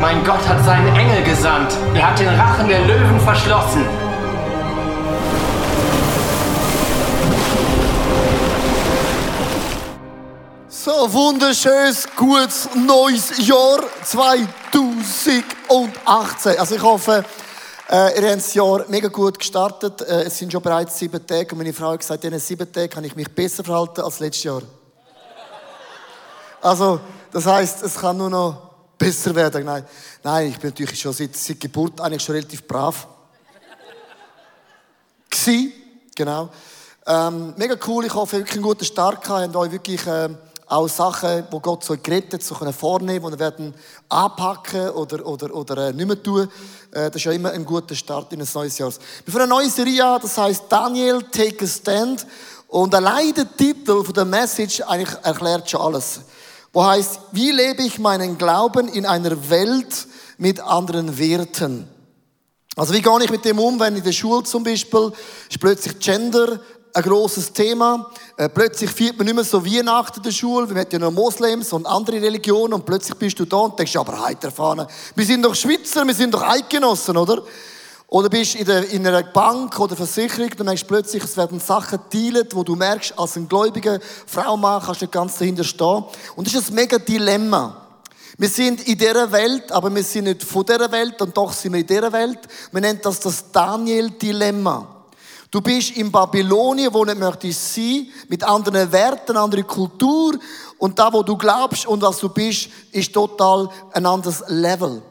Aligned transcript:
Mein 0.00 0.24
Gott 0.24 0.46
hat 0.46 0.62
seinen 0.62 0.94
Engel 0.94 1.22
gesandt. 1.22 1.72
Er 1.94 2.10
hat 2.10 2.18
den 2.18 2.28
Rachen 2.28 2.68
der 2.68 2.84
Löwen 2.84 3.18
verschlossen. 3.20 3.86
So, 10.68 11.12
wunderschönes, 11.12 12.06
gutes, 12.14 12.68
neues 12.74 13.46
Jahr 13.46 13.84
2018. 14.04 16.58
Also 16.58 16.74
ich 16.74 16.82
hoffe, 16.82 17.24
äh, 17.90 18.20
ihr 18.20 18.28
habt 18.28 18.36
das 18.36 18.52
Jahr 18.52 18.84
mega 18.88 19.08
gut 19.08 19.38
gestartet. 19.38 20.02
Äh, 20.02 20.24
es 20.24 20.36
sind 20.36 20.52
schon 20.52 20.60
bereits 20.60 20.98
sieben 20.98 21.26
Tage 21.26 21.52
und 21.52 21.58
meine 21.58 21.72
Frau 21.72 21.92
hat 21.92 22.00
gesagt, 22.00 22.22
in 22.22 22.32
diesen 22.32 22.46
sieben 22.46 22.70
Tagen 22.70 22.90
kann 22.90 23.04
ich 23.04 23.16
mich 23.16 23.34
besser 23.34 23.64
verhalten 23.64 24.02
als 24.02 24.20
letztes 24.20 24.44
Jahr. 24.44 24.60
Also, 26.60 27.00
das 27.32 27.46
heißt, 27.46 27.82
es 27.82 27.98
kann 27.98 28.18
nur 28.18 28.28
noch 28.28 28.65
besser 29.06 29.34
werden. 29.34 29.64
Nein, 29.64 29.84
nein 30.22 30.48
ich 30.48 30.58
bin 30.58 30.70
natürlich 30.70 30.98
schon 30.98 31.12
seit, 31.12 31.36
seit 31.36 31.60
Geburt 31.60 32.00
eigentlich 32.00 32.22
schon 32.22 32.34
relativ 32.34 32.66
brav. 32.66 33.06
Gsi, 35.30 35.72
genau. 36.14 36.50
Ähm, 37.06 37.54
mega 37.56 37.76
cool, 37.86 38.04
ich 38.04 38.14
hoffe, 38.14 38.38
wirklich 38.38 38.54
einen 38.54 38.64
guten 38.64 38.84
Start 38.84 39.22
gehabt. 39.22 39.54
Ihr 39.54 39.58
euch 39.60 39.70
wirklich 39.70 40.00
ähm, 40.08 40.36
auch 40.66 40.88
Sachen, 40.88 41.44
wo 41.52 41.60
Gott 41.60 41.84
so 41.84 41.96
gerettet, 41.96 42.42
so 42.42 42.56
können 42.56 42.72
vornehmen, 42.72 43.32
die 43.32 43.38
wir 43.38 43.72
anpacken 44.08 44.90
oder, 44.90 45.24
oder, 45.24 45.54
oder 45.54 45.88
äh, 45.88 45.92
nicht 45.92 46.06
mehr 46.06 46.20
tun. 46.20 46.48
Äh, 46.90 47.06
das 47.06 47.16
ist 47.16 47.24
ja 47.24 47.30
immer 47.30 47.52
ein 47.52 47.64
guter 47.64 47.94
Start 47.94 48.32
in 48.32 48.40
ein 48.40 48.48
neues 48.52 48.76
Jahr. 48.76 48.92
Wir 49.24 49.32
fangen 49.32 49.44
eine 49.44 49.50
neue 49.50 49.70
Serie 49.70 50.04
an, 50.04 50.20
das 50.20 50.36
heißt 50.36 50.64
Daniel, 50.68 51.22
Take 51.30 51.64
a 51.64 51.68
Stand. 51.68 52.26
Und 52.66 52.92
allein 52.92 53.32
der 53.32 53.56
Titel 53.56 54.02
der 54.12 54.24
Message 54.24 54.80
eigentlich 54.80 55.16
erklärt 55.22 55.70
schon 55.70 55.80
alles 55.80 56.22
wo 56.76 56.84
heißt, 56.84 57.20
wie 57.32 57.52
lebe 57.52 57.82
ich 57.84 57.98
meinen 57.98 58.36
Glauben 58.36 58.86
in 58.88 59.06
einer 59.06 59.48
Welt 59.48 60.06
mit 60.36 60.60
anderen 60.60 61.16
Werten? 61.16 61.88
Also 62.76 62.92
wie 62.92 63.00
gehe 63.00 63.24
ich 63.24 63.30
mit 63.30 63.46
dem 63.46 63.58
um, 63.58 63.80
wenn 63.80 63.96
in 63.96 64.04
der 64.04 64.12
Schule 64.12 64.42
zum 64.42 64.62
Beispiel 64.62 65.10
ist 65.48 65.58
plötzlich 65.58 65.98
Gender 66.00 66.60
ein 66.92 67.02
großes 67.02 67.54
Thema. 67.54 68.10
Äh, 68.36 68.50
plötzlich 68.50 68.90
feiert 68.90 69.16
man 69.16 69.24
nicht 69.24 69.36
mehr 69.36 69.44
so 69.44 69.64
Weihnachten 69.64 70.18
in 70.18 70.24
der 70.24 70.32
Schule, 70.32 70.68
wir 70.68 70.78
haben 70.78 70.90
ja 70.92 70.98
noch 70.98 71.12
Moslems 71.12 71.72
und 71.72 71.86
andere 71.86 72.20
Religionen 72.20 72.74
und 72.74 72.84
plötzlich 72.84 73.16
bist 73.16 73.40
du 73.40 73.46
da 73.46 73.56
und 73.56 73.78
denkst, 73.78 73.96
aber 73.96 74.20
heiter 74.20 74.50
Fahne, 74.50 74.86
wir 75.14 75.24
sind 75.24 75.42
doch 75.46 75.54
Schweizer, 75.54 76.06
wir 76.06 76.14
sind 76.14 76.34
doch 76.34 76.42
Eidgenossen, 76.42 77.16
oder? 77.16 77.42
Oder 78.16 78.30
bist 78.30 78.54
in, 78.54 78.64
der, 78.64 78.88
in 78.88 79.06
einer 79.06 79.24
Bank 79.24 79.78
oder 79.78 79.94
Versicherung, 79.94 80.48
dann 80.56 80.64
merkst 80.64 80.88
plötzlich, 80.88 81.22
es 81.22 81.36
werden 81.36 81.60
Sachen 81.60 81.98
teilt, 82.10 82.56
wo 82.56 82.62
du 82.62 82.74
merkst, 82.74 83.12
als 83.18 83.36
ein 83.36 83.46
gläubiger 83.46 84.00
Frau, 84.26 84.56
Mann, 84.56 84.82
kannst 84.82 85.02
du 85.02 85.04
nicht 85.04 85.12
ganz 85.12 85.36
dahinter 85.36 85.64
stehen. 85.64 86.02
Und 86.34 86.46
das 86.46 86.54
ist 86.54 86.70
ein 86.70 86.76
mega 86.76 86.96
Dilemma. 86.96 87.76
Wir 88.38 88.48
sind 88.48 88.88
in 88.88 88.96
dieser 88.96 89.30
Welt, 89.30 89.70
aber 89.70 89.94
wir 89.94 90.02
sind 90.02 90.24
nicht 90.24 90.42
von 90.44 90.64
dieser 90.64 90.90
Welt 90.90 91.20
und 91.20 91.36
doch 91.36 91.52
sind 91.52 91.74
wir 91.74 91.80
in 91.80 91.86
dieser 91.86 92.10
Welt. 92.10 92.38
Man 92.72 92.84
nennt 92.84 93.04
das 93.04 93.20
das 93.20 93.52
Daniel-Dilemma. 93.52 95.04
Du 95.50 95.60
bist 95.60 95.90
in 95.90 96.10
Babylonien, 96.10 96.94
wo 96.94 97.04
nicht 97.04 97.18
möchtest 97.18 97.74
sein, 97.74 98.06
mit 98.28 98.42
anderen 98.42 98.90
Werten, 98.92 99.36
andere 99.36 99.64
Kultur. 99.64 100.38
Und 100.78 100.98
da, 100.98 101.12
wo 101.12 101.22
du 101.22 101.36
glaubst 101.36 101.84
und 101.84 102.00
was 102.00 102.16
du 102.16 102.30
bist, 102.30 102.70
ist 102.92 103.12
total 103.12 103.68
ein 103.92 104.06
anderes 104.06 104.42
Level. 104.48 105.02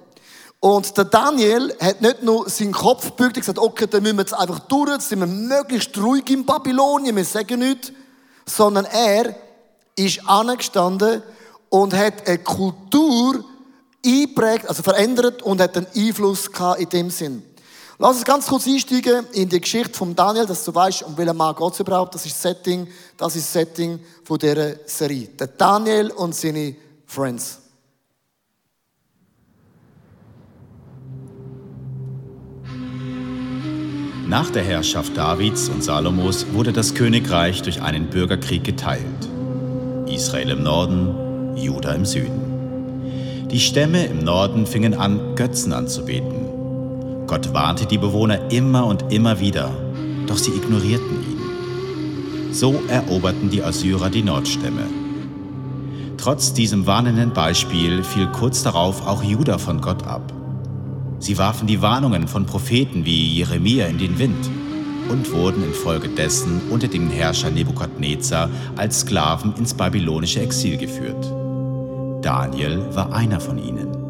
Und 0.66 0.98
der 0.98 1.06
Daniel 1.06 1.76
hat 1.80 2.02
nicht 2.02 2.24
nur 2.24 2.50
seinen 2.50 2.72
Kopf 2.72 3.16
gebückt 3.16 3.38
und 3.38 3.42
gesagt, 3.42 3.60
okay, 3.60 3.86
dann 3.86 4.02
müssen 4.02 4.18
wir 4.18 4.24
jetzt 4.24 4.34
einfach 4.34 4.58
durch, 4.62 4.90
jetzt 4.90 5.10
sind 5.10 5.20
wir 5.20 5.28
möglichst 5.28 5.96
ruhig 5.96 6.28
in 6.32 6.44
Babylonien, 6.44 7.16
wir 7.16 7.24
sagen 7.24 7.60
nichts, 7.60 7.92
sondern 8.48 8.86
er 8.86 9.36
ist 9.96 10.28
angestanden 10.28 11.22
und 11.70 11.94
hat 11.94 12.28
eine 12.28 12.40
Kultur 12.40 13.46
eingeprägt, 14.04 14.68
also 14.68 14.82
verändert 14.82 15.44
und 15.44 15.62
hat 15.62 15.78
einen 15.78 15.86
Einfluss 15.96 16.52
gehabt 16.52 16.82
in 16.82 16.90
dem 16.90 17.10
Sinn. 17.12 17.44
Lass 18.00 18.16
uns 18.16 18.26
ganz 18.26 18.48
kurz 18.48 18.66
einsteigen 18.66 19.28
in 19.34 19.48
die 19.48 19.62
Geschichte 19.62 19.96
von 19.96 20.16
Daniel, 20.16 20.48
dass 20.48 20.66
du 20.66 20.74
weißt, 20.74 21.04
um 21.04 21.16
welchen 21.16 21.38
Mann 21.38 21.56
es 21.72 21.80
überhaupt. 21.80 22.16
Das 22.16 22.26
ist 22.26 22.34
das 22.34 22.42
Setting, 22.42 22.88
das 23.18 23.36
ist 23.36 23.46
das 23.46 23.54
Setting 23.54 24.00
von 24.24 24.40
dieser 24.40 24.78
Serie. 24.88 25.28
Der 25.28 25.46
Daniel 25.46 26.10
und 26.10 26.34
seine 26.34 26.76
Friends. 27.06 27.60
Nach 34.28 34.50
der 34.50 34.64
Herrschaft 34.64 35.16
Davids 35.16 35.70
und 35.70 35.84
Salomos 35.84 36.48
wurde 36.52 36.74
das 36.74 36.96
Königreich 36.96 37.62
durch 37.62 37.84
einen 37.84 38.08
Bürgerkrieg 38.08 38.64
geteilt. 38.64 39.06
Israel 40.08 40.50
im 40.50 40.64
Norden, 40.64 41.56
Juda 41.56 41.94
im 41.94 42.06
Süden. 42.06 43.48
Die 43.52 43.60
Stämme 43.60 44.04
im 44.08 44.24
Norden 44.24 44.66
fingen 44.66 44.96
an, 44.96 45.36
Götzen 45.36 45.74
anzubeten. 45.74 47.28
Gott 47.28 47.54
warnte 47.54 47.86
die 47.86 48.00
Bewohner 48.00 48.52
immer 48.52 48.88
und 48.88 49.14
immer 49.14 49.40
wieder, 49.40 49.70
doch 50.26 50.40
sie 50.40 50.52
ignorierten 50.52 51.22
ihn. 51.22 52.52
So 52.52 52.82
eroberten 52.88 53.52
die 53.52 53.62
Assyrer 53.62 54.10
die 54.10 54.24
Nordstämme. 54.24 54.88
Trotz 56.18 56.52
diesem 56.52 56.88
warnenden 56.88 57.32
Beispiel 57.32 58.04
fiel 58.04 58.26
kurz 58.28 58.64
darauf 58.64 59.06
auch 59.06 59.24
Juda 59.24 59.60
von 59.60 59.82
Gott 59.82 60.08
ab. 60.08 60.35
Sie 61.20 61.38
warfen 61.38 61.68
die 61.68 61.82
Warnungen 61.82 62.28
von 62.28 62.46
Propheten 62.46 63.06
wie 63.06 63.38
Jeremia 63.38 63.88
in 63.88 63.98
den 63.98 64.20
Wind 64.20 64.50
und 65.10 65.32
wurden 65.32 65.64
infolgedessen 65.64 66.62
unter 66.70 66.88
dem 66.88 67.10
Herrscher 67.10 67.50
Nebukadnezar 67.50 68.50
als 68.76 69.02
Sklaven 69.02 69.54
ins 69.58 69.74
babylonische 69.74 70.42
Exil 70.42 70.78
geführt. 70.78 71.26
Daniel 72.24 72.84
war 72.96 73.14
einer 73.14 73.40
von 73.40 73.58
ihnen. 73.58 74.05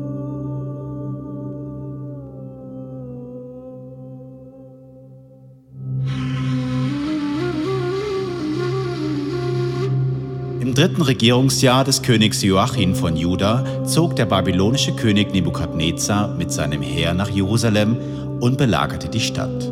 Dritten 10.75 11.03
Regierungsjahr 11.03 11.86
des 11.86 12.02
Königs 12.02 12.41
Joachim 12.44 12.96
von 12.96 13.16
Juda 13.16 13.86
zog 13.86 14.18
der 14.18 14.25
babylonische 14.25 14.94
König 14.94 15.31
Nebukadnezar 15.31 16.28
mit 16.36 16.52
seinem 16.52 16.81
Heer 16.81 17.13
nach 17.13 17.30
Jerusalem 17.30 17.96
und 18.41 18.58
belagerte 18.58 19.08
die 19.08 19.22
Stadt. 19.22 19.72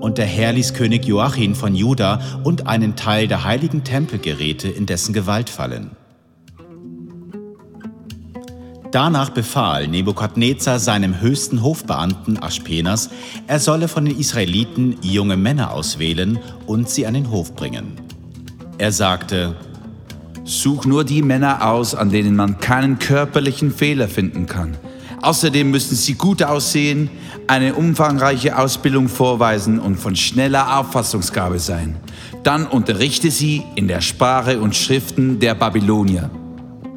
Und 0.00 0.18
der 0.18 0.26
Herr 0.26 0.52
ließ 0.52 0.74
König 0.74 1.04
Joachim 1.04 1.54
von 1.54 1.76
Juda 1.76 2.20
und 2.42 2.66
einen 2.66 2.96
Teil 2.96 3.28
der 3.28 3.44
heiligen 3.44 3.84
Tempelgeräte 3.84 4.68
in 4.68 4.86
dessen 4.86 5.12
Gewalt 5.12 5.48
fallen. 5.48 5.92
Danach 8.90 9.30
befahl 9.30 9.86
Nebukadnezar 9.86 10.80
seinem 10.80 11.20
höchsten 11.20 11.62
Hofbeamten 11.62 12.42
Aspenas, 12.42 13.10
er 13.46 13.60
solle 13.60 13.86
von 13.86 14.06
den 14.06 14.18
Israeliten 14.18 14.96
junge 15.02 15.36
Männer 15.36 15.72
auswählen 15.72 16.40
und 16.66 16.88
sie 16.88 17.06
an 17.06 17.14
den 17.14 17.30
Hof 17.30 17.54
bringen. 17.54 17.92
Er 18.78 18.92
sagte, 18.92 19.56
Such 20.48 20.86
nur 20.86 21.04
die 21.04 21.20
Männer 21.20 21.70
aus, 21.70 21.94
an 21.94 22.08
denen 22.08 22.34
man 22.34 22.58
keinen 22.58 22.98
körperlichen 22.98 23.70
Fehler 23.70 24.08
finden 24.08 24.46
kann. 24.46 24.78
Außerdem 25.20 25.70
müssen 25.70 25.94
sie 25.94 26.14
gut 26.14 26.42
aussehen, 26.42 27.10
eine 27.46 27.74
umfangreiche 27.74 28.56
Ausbildung 28.56 29.08
vorweisen 29.08 29.78
und 29.78 29.96
von 29.96 30.16
schneller 30.16 30.78
Auffassungsgabe 30.78 31.58
sein. 31.58 31.96
Dann 32.44 32.66
unterrichte 32.66 33.30
sie 33.30 33.62
in 33.74 33.88
der 33.88 34.00
Sprache 34.00 34.58
und 34.58 34.74
Schriften 34.74 35.38
der 35.38 35.54
Babylonier. 35.54 36.30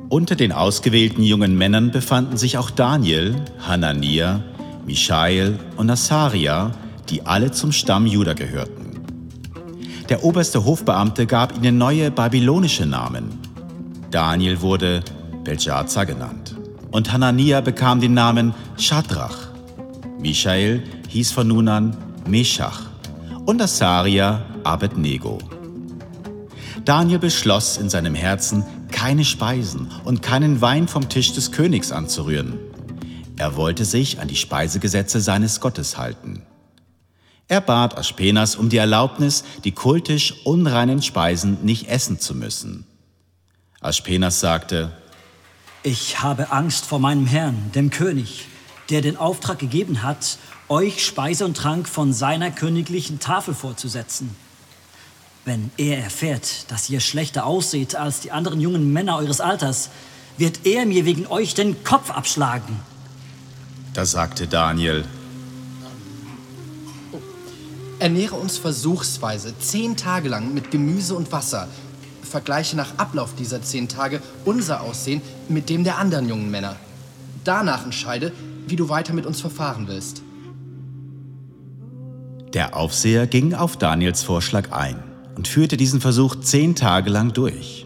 Unter 0.08 0.38
den 0.38 0.54
ausgewählten 0.54 1.22
jungen 1.22 1.58
Männern 1.58 1.92
befanden 1.92 2.38
sich 2.38 2.58
auch 2.58 2.70
Daniel, 2.70 3.36
Hanania, 3.68 4.44
Michael 4.86 5.60
und 5.76 5.90
Asaria, 5.90 6.72
die 7.10 7.26
alle 7.26 7.52
zum 7.52 7.74
Stamm 7.74 8.06
Juda 8.06 8.32
gehörten. 8.32 8.81
Der 10.12 10.26
oberste 10.26 10.66
Hofbeamte 10.66 11.26
gab 11.26 11.56
ihnen 11.56 11.78
neue 11.78 12.12
babylonische 12.12 12.86
Namen. 12.86 13.40
Daniel 14.10 14.60
wurde 14.60 15.06
Belshazzar 15.46 16.06
genannt 16.06 16.58
und 16.92 17.14
Hanania 17.14 17.62
bekam 17.62 18.02
den 18.02 18.14
Namen 18.14 18.54
Shadrach. 18.78 19.38
Michael 20.20 20.84
hieß 21.08 21.32
von 21.32 21.48
nun 21.48 21.70
an 21.70 21.96
Meshach 22.28 22.90
und 23.46 23.62
Asaria 23.62 24.42
Abednego. 24.66 25.38
Daniel 26.84 27.20
beschloss 27.20 27.78
in 27.78 27.90
seinem 27.90 28.14
Herzen, 28.14 28.66
keine 28.92 29.24
Speisen 29.24 29.88
und 30.04 30.22
keinen 30.22 30.60
Wein 30.60 30.90
vom 30.90 31.08
Tisch 31.08 31.32
des 31.32 31.54
Königs 31.54 31.94
anzurühren. 31.94 32.60
Er 33.38 33.56
wollte 33.56 33.86
sich 33.86 34.20
an 34.20 34.28
die 34.28 34.36
Speisegesetze 34.36 35.22
seines 35.22 35.62
Gottes 35.62 35.98
halten. 35.98 36.44
Er 37.52 37.60
bat 37.60 37.98
Aspenas 37.98 38.56
um 38.56 38.70
die 38.70 38.78
Erlaubnis, 38.78 39.44
die 39.66 39.74
kultisch 39.74 40.46
unreinen 40.46 41.02
Speisen 41.02 41.58
nicht 41.66 41.90
essen 41.90 42.18
zu 42.18 42.34
müssen. 42.34 42.86
Aspenas 43.82 44.40
sagte, 44.40 44.94
Ich 45.84 46.22
habe 46.22 46.54
Angst 46.54 46.86
vor 46.86 47.00
meinem 47.00 47.26
Herrn, 47.26 47.70
dem 47.76 47.90
König, 47.90 48.46
der 48.90 49.02
den 49.02 49.18
Auftrag 49.18 49.60
gegeben 49.60 50.02
hat, 50.02 50.38
euch 50.70 51.06
Speise 51.06 51.44
und 51.44 51.58
Trank 51.58 51.90
von 51.90 52.14
seiner 52.14 52.52
königlichen 52.52 53.20
Tafel 53.20 53.54
vorzusetzen. 53.54 54.34
Wenn 55.44 55.72
er 55.76 56.02
erfährt, 56.02 56.72
dass 56.72 56.90
ihr 56.90 57.02
schlechter 57.02 57.46
ausseht 57.46 57.96
als 57.96 58.22
die 58.22 58.32
anderen 58.32 58.62
jungen 58.62 58.94
Männer 58.94 59.18
eures 59.18 59.42
Alters, 59.42 59.90
wird 60.38 60.66
er 60.66 60.86
mir 60.86 61.04
wegen 61.04 61.28
euch 61.28 61.54
den 61.54 61.84
Kopf 61.84 62.12
abschlagen. 62.12 62.80
Da 63.94 64.06
sagte 64.06 64.48
Daniel, 64.48 65.04
Ernähre 68.02 68.36
uns 68.36 68.58
versuchsweise 68.58 69.54
zehn 69.60 69.96
Tage 69.96 70.28
lang 70.28 70.56
mit 70.56 70.72
Gemüse 70.72 71.14
und 71.14 71.32
Wasser. 71.32 71.68
Vergleiche 72.24 72.76
nach 72.76 72.98
Ablauf 72.98 73.36
dieser 73.36 73.62
zehn 73.62 73.88
Tage 73.88 74.24
unser 74.44 74.82
Aussehen 74.82 75.22
mit 75.50 75.70
dem 75.70 75.84
der 75.84 76.00
anderen 76.00 76.28
jungen 76.28 76.50
Männer. 76.50 76.78
Danach 77.44 77.86
entscheide, 77.86 78.32
wie 78.66 78.76
du 78.76 78.90
weiter 78.90 79.14
mit 79.14 79.28
uns 79.28 79.40
verfahren 79.40 79.88
willst. 79.88 80.24
Der 82.56 82.76
Aufseher 82.76 83.28
ging 83.28 83.54
auf 83.54 83.78
Daniels 83.78 84.24
Vorschlag 84.24 84.72
ein 84.72 85.04
und 85.36 85.48
führte 85.48 85.78
diesen 85.78 86.02
Versuch 86.02 86.38
zehn 86.38 86.74
Tage 86.74 87.12
lang 87.12 87.34
durch. 87.34 87.86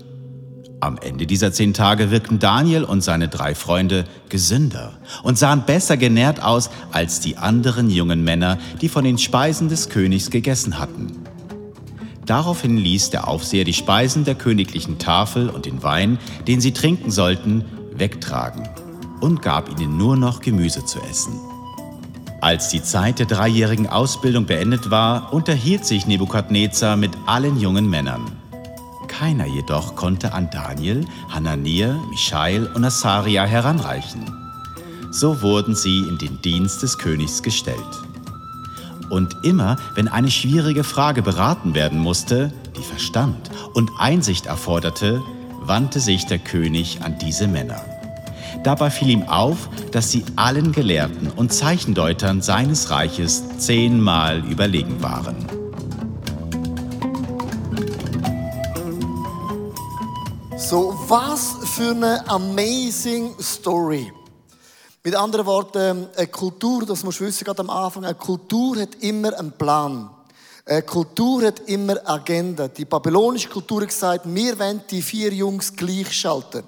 Am 0.86 1.00
Ende 1.00 1.26
dieser 1.26 1.52
zehn 1.52 1.74
Tage 1.74 2.12
wirkten 2.12 2.38
Daniel 2.38 2.84
und 2.84 3.02
seine 3.02 3.28
drei 3.28 3.56
Freunde 3.56 4.06
gesünder 4.30 4.94
und 5.24 5.36
sahen 5.36 5.64
besser 5.66 5.98
genährt 5.98 6.44
aus 6.44 6.70
als 6.92 7.20
die 7.20 7.38
anderen 7.38 7.90
jungen 7.90 8.24
Männer, 8.24 8.60
die 8.82 8.88
von 8.88 9.04
den 9.04 9.18
Speisen 9.18 9.68
des 9.68 9.90
Königs 9.90 10.30
gegessen 10.30 10.78
hatten. 10.78 11.24
Daraufhin 12.28 12.78
ließ 12.78 13.10
der 13.10 13.28
Aufseher 13.28 13.64
die 13.64 13.74
Speisen 13.74 14.26
der 14.26 14.36
königlichen 14.36 15.00
Tafel 15.00 15.50
und 15.50 15.66
den 15.66 15.82
Wein, 15.82 16.20
den 16.48 16.62
sie 16.62 16.72
trinken 16.72 17.10
sollten, 17.10 17.66
wegtragen 17.96 18.70
und 19.22 19.42
gab 19.42 19.72
ihnen 19.72 19.98
nur 19.98 20.16
noch 20.16 20.40
Gemüse 20.40 20.86
zu 20.86 21.00
essen. 21.10 21.34
Als 22.42 22.70
die 22.70 22.84
Zeit 22.84 23.18
der 23.18 23.26
dreijährigen 23.26 23.88
Ausbildung 23.88 24.46
beendet 24.46 24.92
war, 24.92 25.34
unterhielt 25.34 25.84
sich 25.84 26.06
Nebukadnezar 26.06 26.96
mit 26.96 27.14
allen 27.26 27.60
jungen 27.60 27.90
Männern. 27.90 28.45
Keiner 29.06 29.46
jedoch 29.46 29.96
konnte 29.96 30.34
an 30.34 30.50
Daniel, 30.52 31.06
Hanania, 31.30 32.00
Michael 32.10 32.68
und 32.74 32.84
Asaria 32.84 33.46
heranreichen. 33.46 34.26
So 35.12 35.42
wurden 35.42 35.76
sie 35.76 36.00
in 36.00 36.18
den 36.18 36.42
Dienst 36.42 36.84
des 36.84 36.98
Königs 36.98 37.42
gestellt. 37.42 37.80
Und 39.10 39.36
immer, 39.44 39.78
wenn 39.94 40.08
eine 40.08 40.32
schwierige 40.32 40.84
Frage 40.84 41.22
beraten 41.22 41.74
werden 41.74 42.00
musste, 42.00 42.52
die 42.78 42.84
Verstand 42.84 43.50
und 43.74 43.92
Einsicht 43.98 44.48
erforderte, 44.48 45.22
wandte 45.62 46.00
sich 46.00 46.26
der 46.26 46.40
König 46.40 47.00
an 47.02 47.18
diese 47.20 47.48
Männer. 47.48 47.82
Dabei 48.64 48.90
fiel 48.90 49.10
ihm 49.10 49.24
auf, 49.24 49.70
dass 49.92 50.12
sie 50.12 50.26
allen 50.36 50.72
Gelehrten 50.72 51.30
und 51.36 51.54
Zeichendeutern 51.54 52.42
seines 52.42 52.90
Reiches 52.90 53.58
zehnmal 53.60 54.40
überlegen 54.40 55.04
waren. 55.04 55.55
So, 60.68 60.96
was 61.08 61.58
für 61.76 61.92
eine 61.92 62.28
amazing 62.28 63.36
Story. 63.40 64.12
Mit 65.04 65.14
anderen 65.14 65.46
Worten, 65.46 66.08
eine 66.16 66.26
Kultur, 66.26 66.84
das 66.88 67.04
musst 67.04 67.20
du 67.20 67.26
wissen, 67.26 67.46
gerade 67.46 67.60
am 67.60 67.70
Anfang, 67.70 68.04
eine 68.04 68.16
Kultur 68.16 68.82
hat 68.82 68.96
immer 69.02 69.38
einen 69.38 69.52
Plan. 69.52 70.10
Eine 70.66 70.82
Kultur 70.82 71.44
hat 71.44 71.60
immer 71.68 71.98
Agenda. 72.04 72.68
Die 72.68 72.86
babylonische 72.86 73.48
Kultur 73.48 73.82
hat 73.82 73.90
gesagt, 73.90 74.22
wir 74.26 74.58
wollen 74.58 74.82
die 74.90 75.04
vier 75.04 75.32
Jungs 75.32 75.72
gleichschalten. 75.72 76.64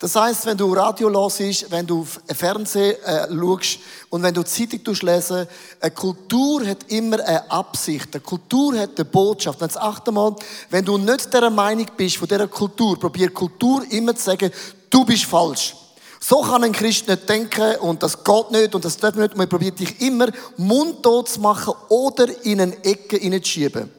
Das 0.00 0.14
heißt, 0.14 0.46
wenn 0.46 0.56
du 0.56 0.72
Radio 0.74 1.10
hörst, 1.10 1.70
wenn 1.72 1.84
du 1.84 2.06
Fernsehen 2.32 2.94
äh, 3.04 3.26
schaust 3.28 3.80
und 4.10 4.22
wenn 4.22 4.32
du 4.32 4.44
Zeitung 4.44 4.94
lesen, 5.02 5.48
eine 5.80 5.90
Kultur 5.90 6.64
hat 6.64 6.84
immer 6.86 7.18
eine 7.18 7.50
Absicht. 7.50 8.14
Eine 8.14 8.20
Kultur 8.20 8.78
hat 8.78 8.90
eine 8.94 9.04
Botschaft. 9.04 9.60
Und 9.60 9.76
achte 9.76 10.12
mal, 10.12 10.36
wenn 10.70 10.84
du 10.84 10.98
nicht 10.98 11.34
der 11.34 11.50
Meinung 11.50 11.86
bist 11.96 12.16
von 12.16 12.28
dieser 12.28 12.46
Kultur, 12.46 12.96
probier 12.96 13.30
Kultur 13.30 13.84
immer 13.90 14.14
zu 14.14 14.22
sagen, 14.22 14.52
du 14.88 15.04
bist 15.04 15.24
falsch. 15.24 15.74
So 16.20 16.42
kann 16.42 16.62
ein 16.62 16.72
Christ 16.72 17.08
nicht 17.08 17.28
denken 17.28 17.76
und 17.80 18.00
das 18.02 18.22
geht 18.22 18.50
nicht 18.52 18.74
und 18.76 18.84
das 18.84 18.96
darf 18.96 19.16
nicht. 19.16 19.36
Man 19.36 19.48
probiert 19.48 19.80
dich 19.80 20.00
immer 20.00 20.28
mundtot 20.56 21.28
zu 21.28 21.40
machen 21.40 21.74
oder 21.88 22.26
in 22.44 22.60
eine 22.60 22.84
Ecke 22.84 23.16
hineinzuschieben. 23.16 23.90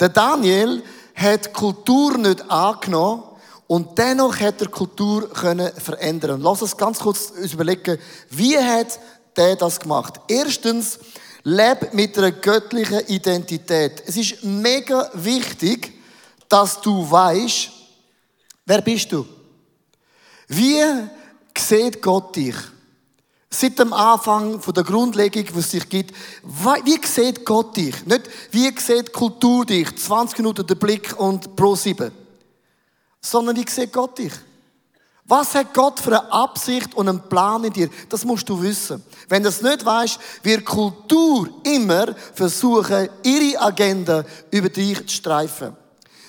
Der 0.00 0.08
Daniel 0.08 0.82
hat 1.14 1.52
Kultur 1.52 2.16
nicht 2.16 2.50
angenommen, 2.50 3.24
und 3.68 3.98
dennoch 3.98 4.40
hat 4.40 4.62
er 4.62 4.68
Kultur 4.68 5.28
können 5.28 5.70
verändern. 5.74 6.40
Lass 6.40 6.62
uns 6.62 6.76
ganz 6.76 6.98
kurz 6.98 7.32
überlegen, 7.52 7.98
wie 8.30 8.58
hat 8.58 8.98
der 9.36 9.56
das 9.56 9.78
gemacht? 9.78 10.14
Erstens, 10.26 10.98
leb 11.44 11.92
mit 11.92 12.16
einer 12.16 12.32
göttlichen 12.32 13.00
Identität. 13.06 14.02
Es 14.06 14.16
ist 14.16 14.42
mega 14.42 15.10
wichtig, 15.12 15.92
dass 16.48 16.80
du 16.80 17.08
weißt, 17.10 17.70
wer 18.64 18.80
bist 18.80 19.12
du? 19.12 19.26
Wie 20.48 20.82
sieht 21.56 22.00
Gott 22.00 22.34
dich? 22.36 22.56
Seit 23.50 23.78
dem 23.78 23.92
Anfang 23.92 24.62
von 24.62 24.74
der 24.74 24.84
Grundlegung, 24.84 25.44
was 25.52 25.66
es 25.66 25.70
dich 25.72 25.88
gibt, 25.90 26.16
wie 26.42 27.06
sieht 27.06 27.44
Gott 27.44 27.76
dich? 27.76 28.06
Nicht, 28.06 28.22
wie 28.50 28.72
sieht 28.78 29.12
Kultur 29.12 29.66
dich? 29.66 29.94
20 29.94 30.38
Minuten 30.38 30.66
der 30.66 30.74
Blick 30.74 31.18
und 31.18 31.54
pro 31.54 31.74
7 31.74 32.27
sondern 33.20 33.56
wie 33.56 33.68
sieht 33.68 33.92
Gott 33.92 34.18
dich? 34.18 34.32
Was 35.28 35.54
hat 35.54 35.74
Gott 35.74 36.00
für 36.00 36.18
eine 36.18 36.32
Absicht 36.32 36.94
und 36.94 37.06
einen 37.06 37.20
Plan 37.28 37.62
in 37.62 37.72
dir? 37.72 37.90
Das 38.08 38.24
musst 38.24 38.48
du 38.48 38.62
wissen. 38.62 39.04
Wenn 39.28 39.42
du 39.42 39.50
es 39.50 39.60
nicht 39.60 39.84
weißt, 39.84 40.18
wird 40.42 40.64
Kultur 40.64 41.50
immer 41.64 42.14
versuchen, 42.32 43.10
ihre 43.22 43.60
Agenda 43.60 44.24
über 44.50 44.70
dich 44.70 45.06
zu 45.06 45.16
streifen. 45.16 45.76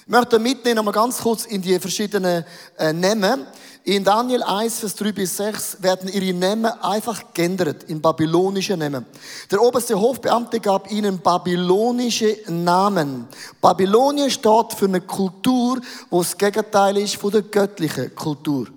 Ich 0.02 0.12
möchte 0.12 0.38
mitnehmen, 0.38 0.76
nochmal 0.76 0.94
ganz 0.94 1.20
kurz 1.20 1.46
in 1.46 1.62
die 1.62 1.80
verschiedenen 1.80 2.44
äh, 2.78 2.92
Namen. 2.92 3.48
In 3.90 4.04
Daniel 4.04 4.44
1, 4.44 4.82
Vers 4.82 4.94
3 4.98 5.12
bis 5.14 5.38
6 5.38 5.82
werden 5.82 6.10
ihre 6.10 6.32
Namen 6.32 6.72
einfach 6.80 7.34
geändert 7.34 7.86
in 7.86 8.00
babylonische 8.00 8.78
Namen. 8.78 9.04
Der 9.50 9.60
oberste 9.60 10.00
Hofbeamte 10.00 10.60
gab 10.60 10.92
ihnen 10.92 11.18
babylonische 11.18 12.38
Namen. 12.50 13.28
Babylonien 13.60 14.30
steht 14.30 14.74
für 14.78 14.86
eine 14.86 15.02
Kultur, 15.02 15.82
wo 16.12 16.20
das 16.20 16.38
Gegenteil 16.38 16.98
ist 16.98 17.16
von 17.16 17.32
der 17.32 17.42
göttlichen 17.42 18.14
Kultur. 18.14 18.68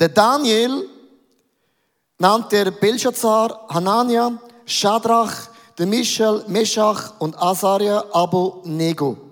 Der 0.00 0.08
Daniel 0.08 0.88
nannte 2.18 2.64
der 2.64 2.72
Belshazzar, 2.72 3.68
Hanania, 3.68 4.36
Shadrach, 4.66 5.48
der 5.78 5.86
Michel, 5.86 6.42
Meshach 6.48 7.12
und 7.20 7.40
Azaria 7.40 8.04
Nego. 8.64 9.29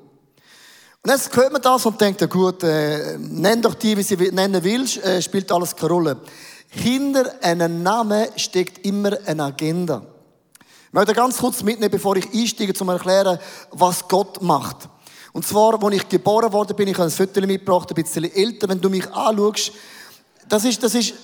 Und 1.02 1.12
jetzt 1.12 1.34
hört 1.36 1.52
man 1.52 1.62
das 1.62 1.86
und 1.86 2.00
denkt, 2.00 2.20
ja 2.20 2.26
gut, 2.26 2.62
äh, 2.64 3.16
nenn 3.18 3.62
doch 3.62 3.74
die, 3.74 3.96
wie 3.96 4.02
sie 4.02 4.16
nennen 4.16 4.62
willst, 4.62 4.98
äh, 4.98 5.22
spielt 5.22 5.50
alles 5.52 5.74
keine 5.74 5.92
Rolle. 5.92 6.16
Hinter 6.68 7.34
einem 7.42 7.82
Namen 7.82 8.26
steckt 8.36 8.84
immer 8.84 9.16
eine 9.24 9.44
Agenda. 9.44 10.02
Ich 10.88 10.92
möchte 10.92 11.14
ganz 11.14 11.38
kurz 11.38 11.62
mitnehmen, 11.62 11.90
bevor 11.90 12.16
ich 12.16 12.32
einsteige, 12.32 12.72
um 12.72 12.76
zu 12.76 12.90
erklären, 12.90 13.38
was 13.70 14.06
Gott 14.08 14.42
macht. 14.42 14.88
Und 15.32 15.46
zwar, 15.46 15.82
als 15.82 15.94
ich 15.94 16.08
geboren 16.08 16.52
worden 16.52 16.74
bin, 16.74 16.88
ich 16.88 16.98
ein 16.98 17.10
Foto 17.10 17.40
mitgebracht, 17.42 17.90
ein 17.90 17.94
bisschen 17.94 18.24
älter, 18.24 18.68
wenn 18.68 18.80
du 18.80 18.90
mich 18.90 19.06
anschaust, 19.12 19.72
das 20.48 20.64
ist, 20.64 20.82
das 20.82 20.94
ist, 20.94 21.14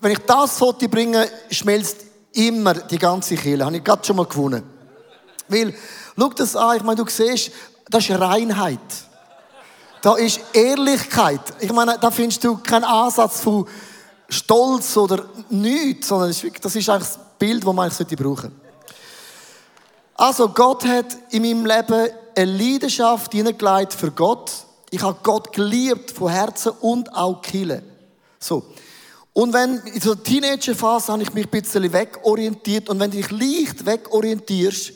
wenn 0.00 0.12
ich 0.12 0.18
das 0.20 0.58
Foto 0.58 0.86
bringe, 0.88 1.28
schmelzt 1.50 2.04
immer 2.32 2.74
die 2.74 2.98
ganze 2.98 3.34
Kehle. 3.34 3.64
Habe 3.64 3.78
ich 3.78 3.84
gerade 3.84 4.04
schon 4.04 4.16
mal 4.16 4.26
gewonnen. 4.26 4.62
Weil, 5.48 5.74
schau 6.16 6.28
das 6.28 6.54
an, 6.54 6.76
ich 6.76 6.82
meine, 6.82 7.02
du 7.02 7.10
siehst, 7.10 7.50
das 7.88 8.08
ist 8.08 8.20
Reinheit. 8.20 8.80
Da 10.06 10.14
ist 10.14 10.38
Ehrlichkeit. 10.52 11.40
Ich 11.58 11.72
meine, 11.72 11.98
da 12.00 12.12
findest 12.12 12.44
du 12.44 12.58
keinen 12.58 12.84
Ansatz 12.84 13.40
von 13.40 13.66
Stolz 14.28 14.96
oder 14.96 15.28
nichts, 15.50 16.06
sondern 16.06 16.28
das 16.28 16.44
ist 16.44 16.88
eigentlich 16.88 17.08
das 17.08 17.18
Bild, 17.40 17.66
das 17.66 17.74
man 17.74 17.90
eigentlich 17.90 18.16
brauchen 18.16 18.36
sollte. 18.36 18.52
Also, 20.14 20.48
Gott 20.50 20.84
hat 20.84 21.06
in 21.30 21.42
meinem 21.42 21.66
Leben 21.66 22.08
eine 22.36 22.52
Leidenschaft 22.52 23.32
hineingelegt 23.32 23.94
für 23.94 24.12
Gott. 24.12 24.52
Ich 24.90 25.02
habe 25.02 25.18
Gott 25.24 25.52
geliebt 25.52 26.12
von 26.12 26.30
Herzen 26.30 26.70
und 26.82 27.12
auch 27.12 27.42
Kille. 27.42 27.82
So. 28.38 28.62
Und 29.32 29.52
wenn, 29.54 29.78
in 29.78 29.98
der 29.98 30.22
Teenagerphase 30.22 31.14
habe 31.14 31.24
ich 31.24 31.34
mich 31.34 31.46
ein 31.46 31.50
bisschen 31.50 31.92
wegorientiert. 31.92 32.88
Und 32.90 33.00
wenn 33.00 33.10
du 33.10 33.16
dich 33.16 33.32
leicht 33.32 33.84
wegorientierst, 33.84 34.92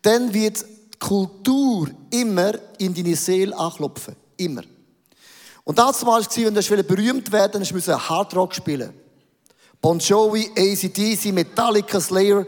dann 0.00 0.32
wird 0.32 0.62
die 0.62 0.98
Kultur 0.98 1.90
immer 2.08 2.52
in 2.78 2.94
deine 2.94 3.14
Seele 3.14 3.54
anklopfen. 3.54 4.23
Immer. 4.44 4.62
Und 5.64 5.78
das 5.78 6.04
war 6.04 6.20
es, 6.20 6.36
wenn 6.36 6.54
du 6.54 6.84
berühmt 6.84 7.32
werden 7.32 7.60
musst, 7.60 7.72
musst 7.72 7.88
du 7.88 7.98
Hardrock 7.98 8.54
spielen. 8.54 8.92
Bon 9.80 9.98
Jovi, 9.98 10.50
ACDC, 10.56 11.32
Metallica, 11.32 12.00
Slayer. 12.00 12.46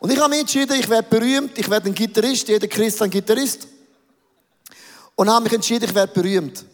Und 0.00 0.12
ich 0.12 0.18
habe 0.18 0.30
mich 0.30 0.40
entschieden, 0.40 0.78
ich 0.78 0.88
werde 0.88 1.08
berühmt, 1.08 1.58
ich 1.58 1.68
werde 1.68 1.88
ein 1.88 1.94
Gitarrist, 1.94 2.48
jeder 2.48 2.68
Christ 2.68 3.02
ein 3.02 3.10
Gitarrist. 3.10 3.68
Und 5.14 5.28
habe 5.28 5.44
mich 5.44 5.52
entschieden, 5.52 5.84
ich 5.84 5.94
werde 5.94 6.12
berühmt. 6.12 6.64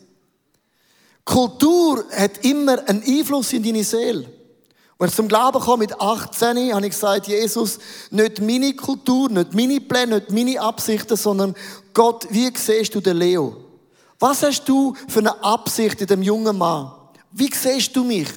Kultur 1.25 2.05
hat 2.11 2.45
immer 2.45 2.87
einen 2.89 3.03
Einfluss 3.03 3.53
in 3.53 3.63
deine 3.63 3.83
Seele. 3.83 4.31
Als 4.99 5.13
ich 5.13 5.17
zum 5.17 5.27
Glauben 5.27 5.61
kam 5.61 5.81
mit 5.81 5.99
18, 6.01 6.73
habe 6.73 6.87
ich 6.87 6.93
gesagt, 6.93 7.27
Jesus, 7.27 7.79
nicht 8.11 8.41
meine 8.41 8.75
Kultur, 8.75 9.29
nicht 9.29 9.55
meine 9.55 9.81
Pläne, 9.81 10.17
nicht 10.17 10.31
meine 10.31 10.61
Absichten, 10.61 11.17
sondern 11.17 11.55
Gott, 11.93 12.27
wie 12.31 12.53
siehst 12.57 12.95
du 12.95 13.01
den 13.01 13.17
Leo? 13.17 13.64
Was 14.25 14.43
hast 14.43 14.65
du 14.65 14.95
für 15.07 15.19
eine 15.19 15.45
Absicht 15.45 16.01
in 16.01 16.07
dem 16.07 16.23
jungen 16.23 16.57
Mann? 16.57 16.91
Wie 17.31 17.51
siehst 17.53 17.95
du 17.95 18.03
mich? 18.03 18.29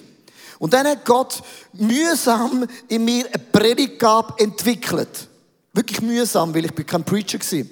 Und 0.59 0.73
dann 0.73 0.85
hat 0.85 1.05
Gott 1.05 1.41
mühsam 1.71 2.67
in 2.89 3.05
mir 3.05 3.25
eine 3.25 3.41
Predigtgabe 3.53 4.33
entwickelt. 4.37 5.29
Wirklich 5.71 6.01
mühsam, 6.01 6.53
weil 6.53 6.65
ich 6.65 6.85
kein 6.85 7.05
Preacher 7.05 7.39
war. 7.39 7.65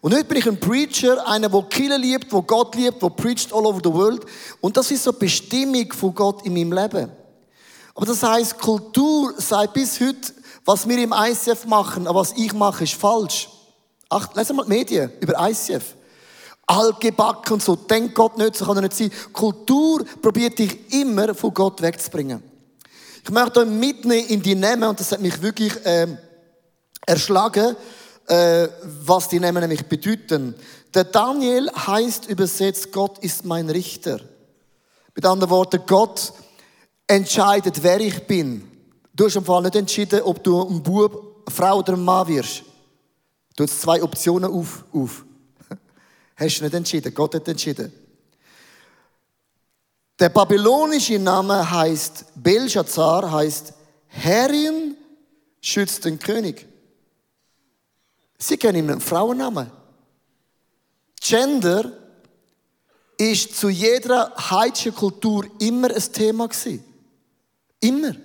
Und 0.00 0.12
heute 0.12 0.24
bin 0.24 0.38
ich 0.38 0.48
ein 0.48 0.58
Preacher, 0.58 1.24
einer, 1.28 1.48
der 1.48 1.62
Kille 1.70 1.98
liebt, 1.98 2.32
der 2.32 2.42
Gott 2.42 2.74
liebt, 2.74 3.00
der 3.00 3.10
preacht 3.10 3.52
all 3.52 3.64
over 3.64 3.80
the 3.80 3.92
world. 3.92 4.26
Und 4.60 4.76
das 4.76 4.90
ist 4.90 5.04
so 5.04 5.12
die 5.12 5.20
Bestimmung 5.20 5.92
von 5.92 6.12
Gott 6.16 6.44
in 6.44 6.54
meinem 6.54 6.72
Leben. 6.72 7.12
Aber 7.94 8.06
das 8.06 8.24
heißt, 8.24 8.58
Kultur 8.58 9.34
sei 9.36 9.68
bis 9.68 10.00
heute, 10.00 10.32
was 10.64 10.88
wir 10.88 10.98
im 10.98 11.14
ICF 11.16 11.66
machen, 11.66 12.08
aber 12.08 12.22
was 12.22 12.32
ich 12.32 12.52
mache, 12.54 12.82
ist 12.82 12.94
falsch. 12.94 13.48
Ach, 14.08 14.34
lesen 14.34 14.56
mal 14.56 14.64
die 14.64 14.70
Medien 14.70 15.12
über 15.20 15.48
ICF. 15.48 15.94
Allgebacken 16.66 17.60
so. 17.60 17.76
Denkt 17.76 18.14
Gott 18.14 18.38
nicht, 18.38 18.56
so 18.56 18.64
kann 18.64 18.76
er 18.76 18.82
nicht 18.82 18.94
sein. 18.94 19.10
Kultur 19.32 20.04
probiert 20.20 20.58
dich 20.58 20.92
immer 20.92 21.34
von 21.34 21.52
Gott 21.52 21.82
wegzubringen. 21.82 22.42
Ich 23.24 23.30
möchte 23.30 23.60
euch 23.60 23.68
mitnehmen 23.68 24.26
in 24.28 24.42
die 24.42 24.54
Namen 24.54 24.84
und 24.84 24.98
das 24.98 25.12
hat 25.12 25.20
mich 25.20 25.40
wirklich 25.40 25.74
äh, 25.84 26.08
erschlagen, 27.06 27.76
äh, 28.26 28.68
was 29.04 29.28
die 29.28 29.40
Namen 29.40 29.60
nämlich 29.60 29.86
bedeuten. 29.86 30.54
Der 30.94 31.04
Daniel 31.04 31.70
heißt 31.70 32.28
übersetzt, 32.28 32.92
Gott 32.92 33.18
ist 33.18 33.44
mein 33.44 33.70
Richter. 33.70 34.20
Mit 35.14 35.24
anderen 35.24 35.50
Worten, 35.50 35.82
Gott 35.86 36.32
entscheidet, 37.06 37.82
wer 37.82 38.00
ich 38.00 38.26
bin. 38.26 38.68
Du 39.14 39.26
hast 39.26 39.36
im 39.36 39.44
Fall 39.44 39.62
nicht 39.62 39.76
entschieden, 39.76 40.22
ob 40.22 40.42
du 40.42 40.62
ein 40.62 40.82
Bub, 40.82 41.42
eine 41.46 41.54
Frau 41.54 41.78
oder 41.78 41.92
ein 41.92 42.04
Mann 42.04 42.28
wirst. 42.28 42.62
Du 43.56 43.64
hast 43.64 43.80
zwei 43.80 44.02
Optionen 44.02 44.50
auf. 44.50 44.84
auf. 44.92 45.24
Hast 46.42 46.58
du 46.58 46.64
nicht 46.64 46.74
entschieden, 46.74 47.14
Gott 47.14 47.36
hat 47.36 47.46
entschieden. 47.46 47.92
Der 50.18 50.28
babylonische 50.28 51.18
Name 51.18 51.70
heißt 51.70 52.24
Belshazzar, 52.34 53.30
heißt 53.30 53.72
Herrin 54.08 54.96
schützt 55.60 56.04
den 56.04 56.18
König. 56.18 56.66
Sie 58.38 58.56
kennen 58.56 58.78
ihm 58.78 58.90
einen 58.90 59.00
Frauennamen. 59.00 59.70
Gender 61.20 61.92
ist 63.16 63.56
zu 63.56 63.68
jeder 63.68 64.32
heidischen 64.50 64.94
Kultur 64.94 65.46
immer 65.60 65.94
ein 65.94 66.12
Thema 66.12 66.48
gewesen. 66.48 66.84
Immer. 67.78 68.16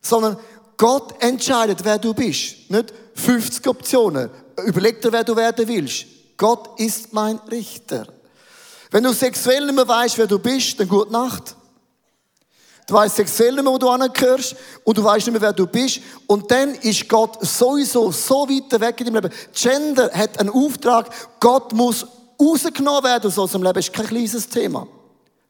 Sondern 0.00 0.38
Gott 0.78 1.22
entscheidet, 1.22 1.84
wer 1.84 1.98
du 1.98 2.14
bist. 2.14 2.70
Nicht 2.70 2.94
50 3.14 3.66
Optionen. 3.66 4.30
Überleg 4.64 5.02
dir, 5.02 5.12
wer 5.12 5.24
du 5.24 5.36
werden 5.36 5.68
willst. 5.68 6.19
Gott 6.40 6.80
ist 6.80 7.12
mein 7.12 7.36
Richter. 7.50 8.06
Wenn 8.90 9.04
du 9.04 9.12
sexuell 9.12 9.66
nicht 9.66 9.74
mehr 9.74 9.86
weißt, 9.86 10.16
wer 10.16 10.26
du 10.26 10.38
bist, 10.38 10.80
dann 10.80 10.88
gute 10.88 11.12
Nacht. 11.12 11.54
Du 12.86 12.94
weißt 12.94 13.16
sexuell 13.16 13.52
nicht 13.52 13.62
mehr, 13.62 13.70
wo 13.74 13.76
du 13.76 13.90
angehörst 13.90 14.56
und 14.82 14.96
du 14.96 15.04
weißt 15.04 15.26
nicht 15.26 15.34
mehr, 15.34 15.42
wer 15.42 15.52
du 15.52 15.66
bist. 15.66 16.00
Und 16.26 16.50
dann 16.50 16.74
ist 16.76 17.06
Gott 17.10 17.46
sowieso 17.46 18.10
so 18.10 18.48
weit 18.48 18.80
weg 18.80 18.98
in 19.00 19.12
deinem 19.12 19.22
Leben. 19.22 19.34
Gender 19.52 20.10
hat 20.14 20.40
einen 20.40 20.48
Auftrag. 20.48 21.10
Gott 21.40 21.74
muss 21.74 22.06
rausgenommen 22.40 23.04
werden 23.04 23.26
aus 23.26 23.36
unserem 23.36 23.62
Leben. 23.62 23.74
Das 23.74 23.88
ist 23.88 23.92
kein 23.92 24.06
kleines 24.06 24.48
Thema. 24.48 24.86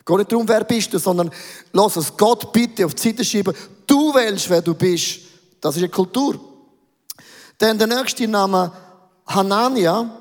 Geht 0.04 0.16
nicht 0.16 0.32
darum, 0.32 0.48
wer 0.48 0.64
bist 0.64 0.92
du, 0.92 0.98
sondern 0.98 1.30
lass 1.72 1.94
es 1.94 2.16
Gott 2.16 2.52
bitte 2.52 2.84
auf 2.84 2.94
die 2.94 3.02
Seite 3.10 3.24
schieben. 3.24 3.54
Du 3.86 4.12
wählst, 4.12 4.50
wer 4.50 4.60
du 4.60 4.74
bist. 4.74 5.20
Das 5.60 5.76
ist 5.76 5.82
eine 5.82 5.88
Kultur. 5.88 6.40
Dann 7.58 7.78
der 7.78 7.86
nächste 7.86 8.26
Name, 8.26 8.72
Hanania. 9.28 10.16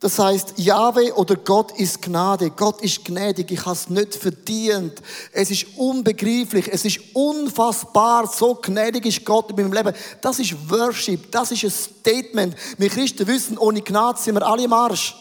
Das 0.00 0.16
heißt, 0.18 0.54
Jahwe 0.58 1.12
oder 1.14 1.34
Gott 1.34 1.72
ist 1.72 2.00
Gnade. 2.02 2.50
Gott 2.50 2.80
ist 2.82 3.04
gnädig. 3.04 3.50
Ich 3.50 3.66
habe 3.66 3.72
es 3.72 3.88
nicht 3.88 4.14
verdient. 4.14 5.02
Es 5.32 5.50
ist 5.50 5.66
unbegreiflich. 5.76 6.72
Es 6.72 6.84
ist 6.84 7.00
unfassbar. 7.14 8.28
So 8.28 8.54
gnädig 8.54 9.06
ist 9.06 9.24
Gott 9.24 9.50
in 9.50 9.56
meinem 9.56 9.72
Leben. 9.72 9.92
Das 10.20 10.38
ist 10.38 10.54
Worship. 10.70 11.32
Das 11.32 11.50
ist 11.50 11.64
ein 11.64 11.70
Statement. 11.70 12.54
Wir 12.76 12.88
Christen 12.88 13.26
wissen, 13.26 13.58
ohne 13.58 13.82
Gnade 13.82 14.20
sind 14.20 14.36
wir 14.36 14.46
alle 14.46 14.62
im 14.62 14.72
Arsch. 14.72 15.16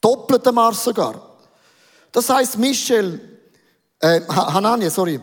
Doppelter 0.00 0.52
Marsch 0.52 0.78
sogar. 0.78 1.36
Das 2.12 2.30
heißt, 2.30 2.56
Michel, 2.56 3.20
äh, 4.00 4.22
Hanania, 4.26 4.88
sorry. 4.88 5.20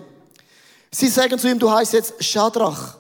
Sie 0.92 1.08
sagen 1.08 1.40
zu 1.40 1.50
ihm, 1.50 1.58
du 1.58 1.72
heißt 1.72 1.94
jetzt 1.94 2.24
Shadrach. 2.24 2.98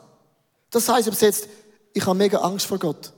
Das 0.71 0.89
heißt 0.89 1.07
übersetzt, 1.07 1.47
ich 1.93 2.03
habe 2.03 2.17
mega 2.17 2.39
Angst 2.39 2.65
vor 2.65 2.79
Gott. 2.79 3.13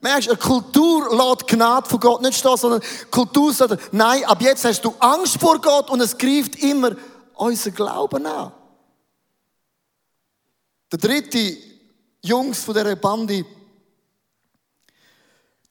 Merkst, 0.00 0.28
eine 0.28 0.38
Kultur 0.38 1.16
lässt 1.16 1.48
Gnade 1.48 1.88
von 1.88 1.98
Gott 1.98 2.22
nicht 2.22 2.38
stehen, 2.38 2.56
sondern 2.56 2.82
Kultur 3.10 3.52
sagt, 3.52 3.92
nein, 3.92 4.24
ab 4.24 4.40
jetzt 4.40 4.64
hast 4.64 4.84
du 4.84 4.94
Angst 5.00 5.40
vor 5.40 5.60
Gott 5.60 5.90
und 5.90 6.00
es 6.00 6.16
greift 6.16 6.56
immer 6.62 6.92
unser 7.34 7.72
Glauben 7.72 8.24
an. 8.26 8.52
Der 10.92 10.98
dritte 10.98 11.56
Jungs 12.22 12.62
von 12.64 12.74
dieser 12.74 12.96
Bande, 12.96 13.44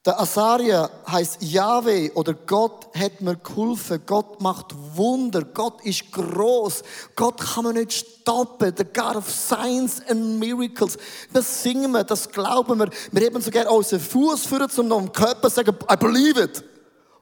der 0.04 0.20
Asaria 0.20 0.88
heißt 1.10 1.42
Yahweh 1.42 2.12
oder 2.12 2.32
Gott 2.32 2.88
hat 2.96 3.20
mir 3.20 3.36
geholfen. 3.36 4.00
Gott 4.06 4.40
macht 4.40 4.74
Wunder. 4.94 5.42
Gott 5.42 5.84
ist 5.84 6.12
groß. 6.12 6.82
Gott 7.16 7.40
kann 7.40 7.64
man 7.64 7.74
nicht 7.74 7.92
stoppen. 7.92 8.72
The 8.76 8.84
God 8.84 9.16
of 9.16 9.28
Signs 9.28 10.00
and 10.08 10.38
Miracles. 10.38 10.96
Das 11.32 11.62
singen 11.62 11.90
wir, 11.90 12.04
das 12.04 12.30
glauben 12.30 12.78
wir. 12.78 12.90
Wir 13.10 13.26
haben 13.26 13.42
sogar 13.42 13.70
unseren 13.70 14.00
Fuß 14.00 14.46
führen 14.46 14.70
zum 14.70 14.86
noch 14.86 15.12
Körper 15.12 15.50
sagen, 15.50 15.76
I 15.90 15.96
believe 15.96 16.40
it. 16.40 16.62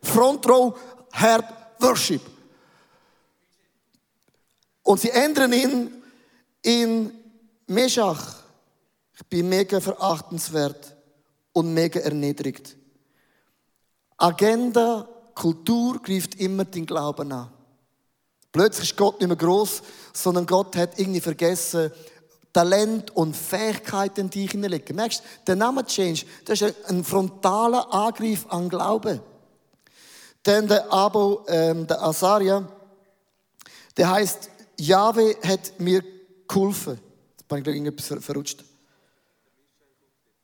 Front 0.03 0.47
Row, 0.47 0.79
Heart, 1.13 1.47
Worship. 1.81 2.21
Und 4.83 5.01
sie 5.01 5.11
ändern 5.11 5.53
ihn 5.53 6.03
in 6.63 7.11
Meshach. 7.67 8.37
Ich 9.15 9.27
bin 9.27 9.49
mega 9.49 9.81
verachtenswert 9.81 10.96
und 11.57 11.73
mega 11.73 12.01
erniedrigt. 12.01 12.77
Agenda, 14.19 15.09
Kultur 15.35 16.03
greift 16.03 16.35
immer 16.35 16.67
den 16.67 16.85
Glauben 16.85 17.33
an. 17.33 17.51
Plötzlich 18.53 18.91
ist 18.91 18.97
Gott 18.99 19.19
nicht 19.21 19.29
mehr 19.29 19.39
groß, 19.39 19.83
sondern 20.13 20.47
Gott 20.47 20.77
hat 20.77 20.99
irgendwie 20.99 21.21
vergessen, 21.21 21.91
Talent 22.53 23.11
und 23.17 23.35
Fähigkeiten, 23.35 24.29
die 24.29 24.45
ich 24.45 24.51
hineinlege. 24.51 24.93
Merkst 24.93 25.21
du, 25.21 25.25
der 25.47 25.57
Name 25.57 25.87
Change, 25.87 26.27
das 26.45 26.61
ist 26.61 26.75
ein 26.91 27.03
frontaler 27.03 27.93
Angriff 27.93 28.45
an 28.51 28.69
Glauben. 28.69 29.21
Denn 30.45 30.69
der 30.69 30.93
Abo, 30.93 31.43
ähm, 31.49 31.87
der 31.87 32.03
Asaria, 32.03 32.69
der 33.97 34.11
heißt, 34.11 34.51
Jahwe 34.77 35.37
hat 35.43 35.81
mir 35.81 36.05
geholfen. 36.47 37.01
Jetzt 37.33 37.49
bin 37.49 37.59
ich 37.59 37.65
gleich 37.65 37.77
irgendetwas 37.77 38.23
verrutscht. 38.23 38.63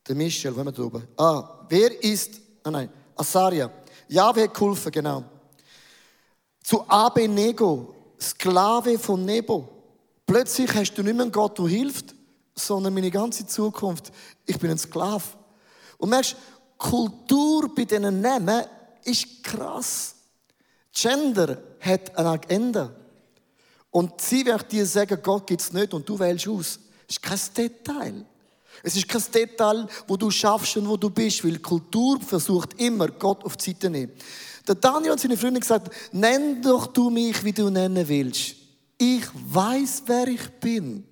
Der 0.06 0.14
Michel, 0.16 0.56
wenn 0.56 0.64
wir 0.64 0.72
da 0.72 0.82
oben. 0.82 1.06
Ah, 1.16 1.66
wer 1.68 2.02
ist, 2.02 2.40
ah 2.64 2.70
nein, 2.70 2.88
Asaria. 3.14 3.70
Ja, 4.08 4.34
wer 4.34 4.48
geholfen, 4.48 4.90
genau. 4.90 5.24
Zu 6.62 6.88
Abenego, 6.88 7.94
Sklave 8.20 8.98
von 8.98 9.24
Nebo. 9.24 9.68
Plötzlich 10.26 10.74
hast 10.74 10.94
du 10.94 11.02
nicht 11.02 11.14
mehr 11.14 11.22
einen 11.22 11.32
Gott, 11.32 11.58
der 11.58 11.66
hilft, 11.66 12.14
sondern 12.54 12.94
meine 12.94 13.10
ganze 13.10 13.46
Zukunft. 13.46 14.12
Ich 14.46 14.58
bin 14.58 14.70
ein 14.70 14.78
Sklave. 14.78 15.24
Und 15.98 16.10
merkst, 16.10 16.36
Kultur 16.76 17.72
bei 17.74 17.84
diesen 17.84 18.20
Namen 18.20 18.64
ist 19.04 19.42
krass. 19.42 20.16
Gender 20.92 21.58
hat 21.80 22.16
eine 22.16 22.30
Agenda. 22.30 22.94
Und 23.90 24.20
sie 24.20 24.44
wird 24.44 24.72
dir 24.72 24.86
sagen, 24.86 25.18
Gott 25.22 25.46
gibt 25.46 25.60
es 25.60 25.72
nicht 25.72 25.94
und 25.94 26.08
du 26.08 26.18
wählst 26.18 26.48
aus. 26.48 26.78
Das 27.06 27.16
ist 27.16 27.22
kein 27.22 27.54
Detail. 27.56 28.26
Es 28.82 28.96
ist 28.96 29.08
kein 29.08 29.22
Detail, 29.34 29.86
wo 30.06 30.16
du 30.16 30.30
schaffst 30.30 30.76
und 30.76 30.88
wo 30.88 30.96
du 30.96 31.10
bist, 31.10 31.44
weil 31.44 31.58
Kultur 31.58 32.20
versucht 32.20 32.80
immer, 32.80 33.08
Gott 33.08 33.44
auf 33.44 33.56
die 33.56 33.70
Seite 33.70 33.80
zu 33.80 33.90
nehmen. 33.90 34.12
Der 34.66 34.74
Daniel 34.74 35.12
und 35.12 35.20
seine 35.20 35.36
Freunde 35.36 35.60
gesagt, 35.60 35.92
nenn 36.12 36.62
doch 36.62 36.86
du 36.86 37.10
mich, 37.10 37.42
wie 37.44 37.52
du 37.52 37.68
nennen 37.70 38.06
willst. 38.06 38.56
Ich 38.98 39.24
weiß, 39.34 40.04
wer 40.06 40.28
ich 40.28 40.48
bin. 40.60 41.04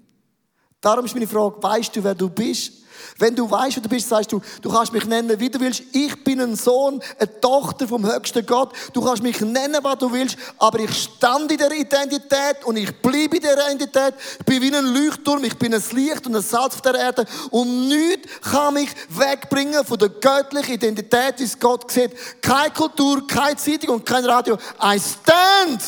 Darum 0.80 1.04
ist 1.04 1.14
meine 1.14 1.26
Frage, 1.26 1.62
weißt 1.62 1.96
du, 1.96 2.04
wer 2.04 2.14
du 2.14 2.30
bist? 2.30 2.79
Wenn 3.18 3.34
du 3.34 3.50
weißt, 3.50 3.76
wer 3.76 3.82
du 3.82 3.88
bist, 3.88 4.08
sagst 4.08 4.32
du, 4.32 4.40
du 4.62 4.70
kannst 4.70 4.92
mich 4.92 5.04
nennen, 5.04 5.38
wie 5.38 5.50
du 5.50 5.60
willst. 5.60 5.82
Ich 5.92 6.24
bin 6.24 6.40
ein 6.40 6.56
Sohn, 6.56 7.02
eine 7.18 7.40
Tochter 7.40 7.86
vom 7.86 8.06
höchsten 8.06 8.44
Gott. 8.46 8.72
Du 8.92 9.02
kannst 9.02 9.22
mich 9.22 9.40
nennen, 9.40 9.78
was 9.82 9.98
du 9.98 10.12
willst, 10.12 10.36
aber 10.58 10.80
ich 10.80 10.92
stand 10.94 11.50
in 11.52 11.58
der 11.58 11.72
Identität 11.72 12.64
und 12.64 12.76
ich 12.76 12.94
bleibe 13.00 13.36
in 13.36 13.42
der 13.42 13.54
Identität. 13.54 14.14
Ich 14.38 14.44
bin 14.44 14.62
wie 14.62 14.74
ein 14.74 14.86
Leuchtturm, 14.86 15.44
ich 15.44 15.56
bin 15.58 15.74
ein 15.74 15.82
Licht 15.92 16.26
und 16.26 16.36
ein 16.36 16.42
Salz 16.42 16.74
auf 16.74 16.82
der 16.82 16.94
Erde 16.94 17.24
und 17.50 17.88
nichts 17.88 18.28
kann 18.50 18.74
mich 18.74 18.90
wegbringen 19.08 19.84
von 19.84 19.98
der 19.98 20.08
göttlichen 20.08 20.74
Identität, 20.74 21.38
wie 21.38 21.44
es 21.44 21.58
Gott 21.58 21.90
sieht. 21.90 22.12
Keine 22.40 22.70
Kultur, 22.70 23.26
keine 23.26 23.56
Zeitung 23.56 23.96
und 23.96 24.06
kein 24.06 24.24
Radio. 24.24 24.56
I 24.82 24.98
stand! 24.98 25.82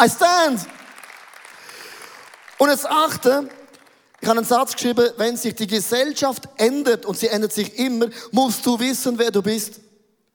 I 0.00 0.08
stand! 0.08 0.60
Und 2.58 2.70
jetzt 2.70 2.88
achte, 2.88 3.48
ich 4.22 4.28
habe 4.28 4.38
einen 4.38 4.46
Satz 4.46 4.74
geschrieben, 4.74 5.10
wenn 5.16 5.36
sich 5.36 5.52
die 5.52 5.66
Gesellschaft 5.66 6.48
ändert 6.56 7.04
und 7.06 7.18
sie 7.18 7.26
ändert 7.26 7.52
sich 7.52 7.76
immer, 7.76 8.06
musst 8.30 8.64
du 8.64 8.78
wissen, 8.78 9.18
wer 9.18 9.32
du 9.32 9.42
bist. 9.42 9.80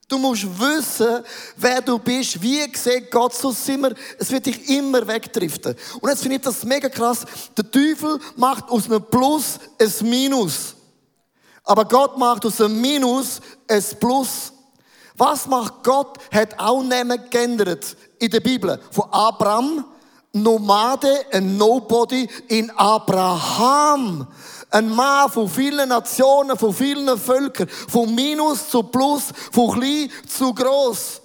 Du 0.10 0.18
musst 0.18 0.44
wissen, 0.60 1.24
wer 1.56 1.82
du 1.82 1.98
bist, 1.98 2.42
wie 2.42 2.70
sieht 2.76 3.10
Gott 3.10 3.34
so 3.34 3.56
immer. 3.68 3.92
Es 4.20 4.30
wird 4.30 4.46
dich 4.46 4.70
immer 4.70 5.08
wegdriften. 5.08 5.74
Und 6.02 6.10
jetzt 6.10 6.22
finde 6.22 6.36
ich 6.36 6.42
das 6.42 6.66
mega 6.66 6.90
krass. 6.90 7.26
Der 7.58 7.72
Teufel 7.72 8.20
macht 8.36 8.70
aus 8.70 8.88
einem 8.88 9.06
Plus 9.06 9.58
ein 9.80 10.10
Minus. 10.10 10.76
Aber 11.64 11.86
Gott 11.86 12.18
macht 12.18 12.46
aus 12.46 12.60
einem 12.60 12.82
Minus 12.82 13.40
ein 13.70 13.84
Plus. 14.02 14.52
Was 15.16 15.48
macht 15.48 15.82
Gott? 15.84 16.18
Hat 16.34 16.60
auch 16.60 16.84
Namen 16.84 17.30
geändert 17.30 17.96
in 18.20 18.32
der 18.32 18.42
Bibel. 18.42 18.82
Von 18.92 19.06
Abraham 19.12 19.86
Nomade, 20.42 21.26
ein 21.32 21.58
Nobody 21.58 22.28
in 22.48 22.70
Abraham. 22.72 24.28
Ein 24.70 24.90
Mann 24.90 25.30
von 25.30 25.50
vielen 25.50 25.90
Nationen, 25.90 26.58
von 26.58 26.74
vielen 26.74 27.18
Völkern, 27.18 27.70
von 27.70 28.14
Minus 28.14 28.70
zu 28.70 28.84
Plus, 28.84 29.26
von 29.52 29.80
klein 29.80 30.12
zu 30.28 30.54
groß. 30.54 31.22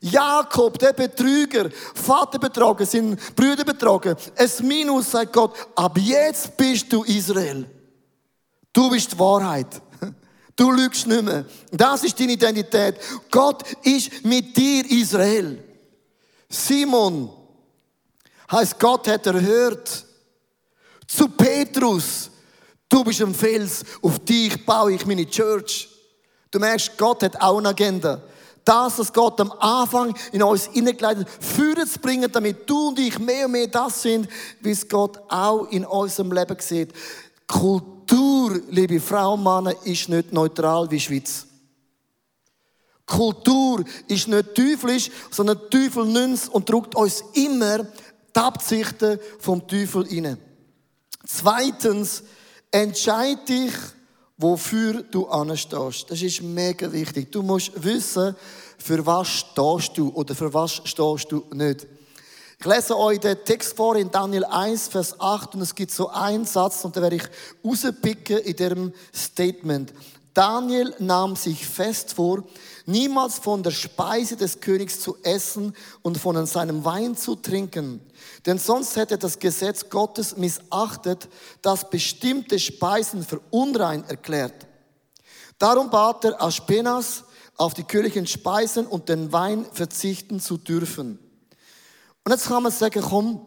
Jakob, 0.00 0.78
der 0.78 0.92
Betrüger, 0.94 1.68
Vater 1.94 2.38
betrogen, 2.38 2.86
sind 2.86 3.36
Brüder 3.36 3.64
betrogen. 3.64 4.16
Es 4.34 4.60
Minus, 4.60 5.10
sagt 5.10 5.32
Gott, 5.32 5.54
ab 5.74 5.96
jetzt 5.98 6.56
bist 6.56 6.92
du 6.92 7.02
Israel. 7.04 7.66
Du 8.72 8.90
bist 8.90 9.12
die 9.12 9.18
Wahrheit. 9.18 9.80
Du 10.56 10.70
lügst 10.72 11.06
nicht 11.06 11.22
mehr. 11.22 11.46
Das 11.70 12.04
ist 12.04 12.20
deine 12.20 12.32
Identität. 12.32 12.96
Gott 13.30 13.62
ist 13.82 14.24
mit 14.24 14.54
dir 14.54 14.84
Israel. 14.90 15.64
Simon, 16.50 17.30
heißt 18.50 18.78
Gott 18.78 19.08
hat 19.08 19.26
erhört. 19.26 20.04
Zu 21.06 21.28
Petrus, 21.28 22.30
du 22.88 23.04
bist 23.04 23.20
ein 23.20 23.34
Fels, 23.34 23.84
auf 24.02 24.18
dich 24.20 24.64
baue 24.64 24.94
ich 24.94 25.06
meine 25.06 25.28
Church. 25.28 25.88
Du 26.50 26.58
merkst, 26.58 26.96
Gott 26.96 27.22
hat 27.22 27.40
auch 27.40 27.58
eine 27.58 27.68
Agenda. 27.68 28.20
Das, 28.64 28.98
was 28.98 29.12
Gott 29.12 29.40
am 29.40 29.52
Anfang 29.52 30.14
in 30.32 30.42
uns 30.42 30.66
hineingeleitet 30.66 31.26
hat, 31.26 31.44
führen 31.44 31.86
zu 31.86 31.98
bringen, 31.98 32.30
damit 32.30 32.68
du 32.68 32.88
und 32.88 32.98
ich 32.98 33.18
mehr 33.18 33.46
und 33.46 33.52
mehr 33.52 33.66
das 33.66 34.02
sind, 34.02 34.28
wie 34.60 34.70
es 34.70 34.88
Gott 34.88 35.18
auch 35.28 35.66
in 35.70 35.84
unserem 35.84 36.32
Leben 36.32 36.56
sieht. 36.60 36.92
Kultur, 37.46 38.60
liebe 38.68 39.00
Frauen 39.00 39.44
und 39.44 39.64
Männer, 39.64 39.74
ist 39.84 40.08
nicht 40.08 40.32
neutral 40.32 40.90
wie 40.90 41.00
Schweiz. 41.00 41.46
Kultur 43.06 43.82
ist 44.06 44.28
nicht 44.28 44.54
teuflisch, 44.54 45.10
sondern 45.30 45.58
Teufel 45.68 46.04
nimmt 46.06 46.48
und 46.50 46.68
druckt 46.68 46.94
uns 46.94 47.24
immer 47.34 47.86
die 48.34 48.40
Absichten 48.40 49.18
vom 49.38 49.66
Teufel 49.66 50.06
inne. 50.06 50.38
Zweitens, 51.26 52.22
entscheide 52.70 53.44
dich, 53.44 53.72
wofür 54.36 55.02
du 55.02 55.26
anstehst. 55.28 56.10
Das 56.10 56.22
ist 56.22 56.42
mega 56.42 56.90
wichtig. 56.90 57.30
Du 57.30 57.42
musst 57.42 57.72
wissen, 57.82 58.34
für 58.78 59.04
was 59.04 59.28
stehst 59.28 59.96
du 59.96 60.08
oder 60.10 60.34
für 60.34 60.52
was 60.52 60.80
stehst 60.84 61.30
du 61.30 61.44
nicht. 61.52 61.86
Ich 62.58 62.66
lese 62.66 62.98
euch 62.98 63.20
den 63.20 63.42
Text 63.44 63.74
vor 63.74 63.96
in 63.96 64.10
Daniel 64.10 64.44
1, 64.44 64.88
Vers 64.88 65.18
8 65.18 65.54
und 65.54 65.62
es 65.62 65.74
gibt 65.74 65.92
so 65.92 66.08
einen 66.10 66.44
Satz 66.44 66.84
und 66.84 66.94
da 66.94 67.02
werde 67.02 67.16
ich 67.16 67.24
rauspicken 67.64 68.38
in 68.38 68.56
dem 68.56 68.92
Statement. 69.14 69.92
Daniel 70.34 70.94
nahm 70.98 71.36
sich 71.36 71.66
fest 71.66 72.12
vor, 72.12 72.44
niemals 72.86 73.38
von 73.38 73.62
der 73.62 73.70
Speise 73.70 74.36
des 74.36 74.60
Königs 74.60 75.00
zu 75.00 75.16
essen 75.22 75.74
und 76.02 76.18
von 76.18 76.44
seinem 76.46 76.84
Wein 76.84 77.16
zu 77.16 77.36
trinken. 77.36 78.00
Denn 78.46 78.58
sonst 78.58 78.96
hätte 78.96 79.18
das 79.18 79.38
Gesetz 79.38 79.88
Gottes 79.88 80.36
missachtet, 80.36 81.28
das 81.62 81.88
bestimmte 81.90 82.58
Speisen 82.58 83.24
für 83.24 83.40
unrein 83.50 84.04
erklärt. 84.04 84.66
Darum 85.58 85.90
bat 85.90 86.24
er 86.24 86.42
Aspenas, 86.42 87.24
auf 87.56 87.74
die 87.74 87.84
königlichen 87.84 88.26
Speisen 88.26 88.86
und 88.86 89.10
den 89.10 89.32
Wein 89.32 89.66
verzichten 89.70 90.40
zu 90.40 90.56
dürfen. 90.56 91.18
Und 92.24 92.32
jetzt 92.32 92.48
kann 92.48 92.62
man 92.62 92.72
sagen, 92.72 93.02
komm, 93.02 93.46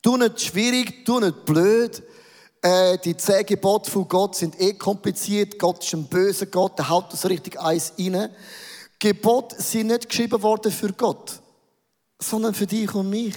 tu 0.00 0.16
nicht 0.16 0.40
schwierig, 0.40 1.04
tu 1.04 1.20
nicht 1.20 1.44
blöd, 1.44 2.02
äh, 2.62 2.98
die 2.98 3.16
zehn 3.16 3.46
Gebote 3.46 3.90
von 3.90 4.08
Gott 4.08 4.36
sind 4.36 4.60
eh 4.60 4.74
kompliziert. 4.74 5.58
Gott 5.58 5.84
ist 5.84 5.94
ein 5.94 6.08
böser 6.08 6.46
Gott, 6.46 6.78
der 6.78 6.88
haut 6.88 7.12
das 7.12 7.28
richtig 7.28 7.58
eins 7.60 7.92
rein. 7.98 8.30
Gebote 8.98 9.60
sind 9.62 9.88
nicht 9.88 10.08
geschrieben 10.08 10.42
worden 10.42 10.72
für 10.72 10.92
Gott, 10.92 11.40
sondern 12.18 12.54
für 12.54 12.66
dich 12.66 12.92
und 12.94 13.10
mich. 13.10 13.34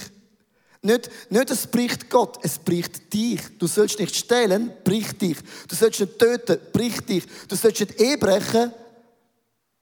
Nicht, 0.84 1.10
nicht 1.30 1.50
es 1.50 1.68
bricht 1.68 2.10
Gott, 2.10 2.38
es 2.42 2.58
bricht 2.58 3.12
dich. 3.14 3.40
Du 3.58 3.68
sollst 3.68 4.00
nicht 4.00 4.16
stehlen, 4.16 4.72
bricht 4.82 5.22
dich. 5.22 5.38
Du 5.68 5.76
sollst 5.76 6.00
nicht 6.00 6.18
töten, 6.18 6.58
bricht 6.72 7.08
dich. 7.08 7.24
Du 7.46 7.54
sollst 7.54 7.78
nicht 7.78 8.00
Ehe 8.00 8.18
brechen, 8.18 8.72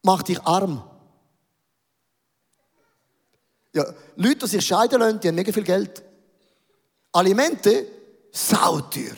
macht 0.02 0.28
dich 0.28 0.42
arm. 0.42 0.84
Ja, 3.72 3.86
Leute, 4.16 4.40
die 4.40 4.46
sich 4.46 4.66
scheiden 4.66 5.00
lassen, 5.00 5.20
die 5.20 5.28
haben 5.28 5.36
mega 5.36 5.52
viel 5.52 5.62
Geld. 5.62 6.02
Alimente, 7.12 7.86
sauteuer. 8.30 9.16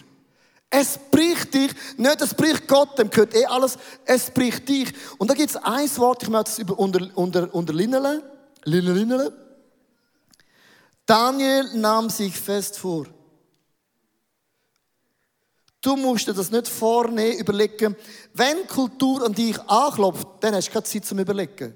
Es 0.75 0.99
bricht 1.11 1.53
dich, 1.53 1.71
nicht 1.99 2.23
es 2.23 2.33
bricht 2.33 2.67
Gott, 2.67 2.99
dem 2.99 3.11
gehört 3.11 3.35
eh 3.35 3.45
alles, 3.45 3.77
es 4.07 4.31
bricht 4.31 4.67
dich. 4.67 4.91
Und 5.19 5.31
da 5.31 5.35
gibt 5.35 5.51
es 5.51 5.57
ein 5.57 5.97
Wort, 5.99 6.23
ich 6.23 6.31
möchte 6.31 6.51
es 6.51 6.59
über, 6.59 6.79
unter, 6.79 7.07
unter, 7.15 7.55
unter 7.55 7.75
Linnele, 7.75 8.23
Linnele, 8.65 9.33
Daniel 11.05 11.69
nahm 11.75 12.09
sich 12.09 12.35
fest 12.35 12.79
vor. 12.79 13.05
Du 15.83 15.95
musst 15.95 16.27
dir 16.27 16.33
das 16.33 16.51
nicht 16.51 16.69
vorne 16.69 17.37
überlegen. 17.37 17.95
Wenn 18.33 18.67
Kultur 18.67 19.27
an 19.27 19.35
dich 19.35 19.61
anklopft, 19.69 20.27
dann 20.41 20.55
hast 20.55 20.69
du 20.69 20.73
keine 20.73 20.85
Zeit 20.85 21.05
zum 21.05 21.19
Überlegen. 21.19 21.75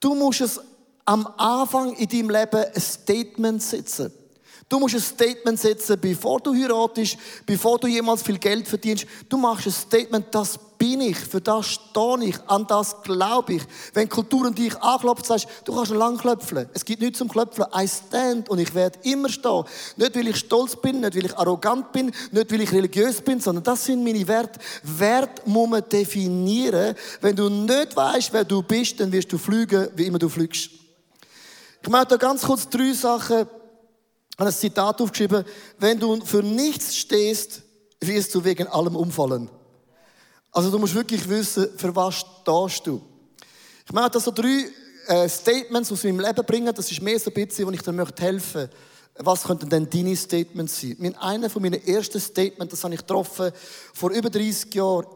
Du 0.00 0.16
musst 0.16 0.40
es 0.40 0.60
am 1.04 1.28
Anfang 1.36 1.94
in 1.94 2.08
deinem 2.08 2.30
Leben 2.30 2.64
ein 2.74 2.80
Statement 2.80 3.62
setzen. 3.62 4.12
Du 4.70 4.78
musst 4.78 4.94
ein 4.94 5.00
Statement 5.00 5.58
setzen, 5.58 5.98
bevor 6.00 6.38
du 6.38 6.54
heiratest, 6.54 7.16
bevor 7.44 7.76
du 7.80 7.88
jemals 7.88 8.22
viel 8.22 8.38
Geld 8.38 8.68
verdienst. 8.68 9.04
Du 9.28 9.36
machst 9.36 9.66
ein 9.66 9.72
Statement, 9.72 10.26
das 10.30 10.56
bin 10.78 11.00
ich, 11.00 11.18
für 11.18 11.40
das 11.40 11.66
stehe 11.66 12.24
ich, 12.24 12.36
an 12.46 12.68
das 12.68 13.02
glaube 13.02 13.54
ich. 13.54 13.62
Wenn 13.94 14.08
Kultur 14.08 14.48
dich 14.52 14.80
anklopft, 14.80 15.26
sagst 15.26 15.48
du, 15.64 15.74
kannst 15.74 15.90
lang 15.90 16.16
klopfen. 16.18 16.68
Es 16.72 16.84
gibt 16.84 17.02
nichts 17.02 17.18
zum 17.18 17.28
Klopfen. 17.28 17.64
I 17.76 17.88
stand 17.88 18.48
und 18.48 18.60
ich 18.60 18.72
werde 18.72 18.96
immer 19.02 19.28
stehen. 19.28 19.64
Nicht, 19.96 20.14
weil 20.14 20.28
ich 20.28 20.36
stolz 20.36 20.76
bin, 20.76 21.00
nicht, 21.00 21.16
weil 21.16 21.26
ich 21.26 21.36
arrogant 21.36 21.90
bin, 21.90 22.12
nicht, 22.30 22.52
weil 22.52 22.60
ich 22.60 22.70
religiös 22.70 23.20
bin, 23.20 23.40
sondern 23.40 23.64
das 23.64 23.84
sind 23.84 24.04
meine 24.04 24.26
Werte. 24.28 24.60
Wert 24.84 25.44
muss 25.48 25.68
man 25.68 25.82
definieren. 25.88 26.94
Wenn 27.20 27.34
du 27.34 27.48
nicht 27.48 27.96
weißt, 27.96 28.32
wer 28.32 28.44
du 28.44 28.62
bist, 28.62 29.00
dann 29.00 29.10
wirst 29.10 29.32
du 29.32 29.36
fliegen, 29.36 29.88
wie 29.96 30.06
immer 30.06 30.20
du 30.20 30.28
fliegst. 30.28 30.70
Ich 31.82 31.88
möchte 31.88 32.16
ganz 32.18 32.42
kurz 32.42 32.68
drei 32.68 32.92
Sachen 32.92 33.48
habe 34.40 34.50
ein 34.50 34.56
Zitat 34.56 35.00
aufgeschrieben, 35.00 35.44
wenn 35.78 35.98
du 35.98 36.24
für 36.24 36.42
nichts 36.42 36.96
stehst, 36.96 37.62
wirst 38.00 38.34
du 38.34 38.42
wegen 38.42 38.66
allem 38.66 38.96
umfallen. 38.96 39.50
Also 40.52 40.70
du 40.70 40.78
musst 40.78 40.94
wirklich 40.94 41.28
wissen, 41.28 41.68
für 41.76 41.94
was 41.94 42.16
stehst 42.16 42.86
du. 42.86 43.00
Ich 43.86 43.92
möchte 43.92 44.14
also 44.14 44.30
drei 44.30 44.66
äh, 45.06 45.28
Statements 45.28 45.92
aus 45.92 46.04
meinem 46.04 46.20
Leben 46.20 46.44
bringen, 46.44 46.74
das 46.74 46.90
ist 46.90 47.02
mehr 47.02 47.18
so 47.18 47.30
ein 47.30 47.34
bisschen, 47.34 47.66
wo 47.66 47.70
ich 47.70 47.82
dir 47.82 47.92
möchte 47.92 48.22
helfen 48.22 48.68
was 49.22 49.42
könnten 49.42 49.68
denn 49.68 49.88
deine 49.88 50.16
Statements 50.16 50.80
sein? 50.80 50.96
Mein, 50.98 51.14
einer 51.16 51.50
von 51.50 51.62
meinen 51.62 51.84
ersten 51.86 52.20
Statements, 52.20 52.72
das 52.72 52.84
habe 52.84 52.94
ich 52.94 53.00
getroffen 53.00 53.50
vor 53.92 54.10
über 54.10 54.30
30 54.30 54.74
Jahren. 54.74 55.06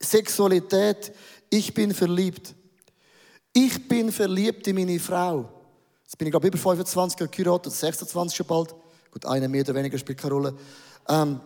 Sexualität, 0.00 1.12
ich 1.48 1.72
bin 1.72 1.94
verliebt. 1.94 2.54
Ich 3.52 3.88
bin 3.88 4.12
verliebt 4.12 4.66
in 4.66 4.76
meine 4.76 4.98
Frau. 4.98 5.55
Jetzt 6.16 6.20
bin 6.20 6.28
ich, 6.28 6.32
glaube 6.32 6.46
über 6.46 6.56
25 6.56 7.30
geheiratet, 7.30 7.74
26 7.74 8.34
schon 8.34 8.46
bald. 8.46 8.74
Gut, 9.10 9.26
eine 9.26 9.50
mehr 9.50 9.60
oder 9.60 9.74
weniger 9.74 9.98
spielt 9.98 10.16
keine 10.16 10.32
Rolle. 10.32 10.54
Ähm, 11.06 11.38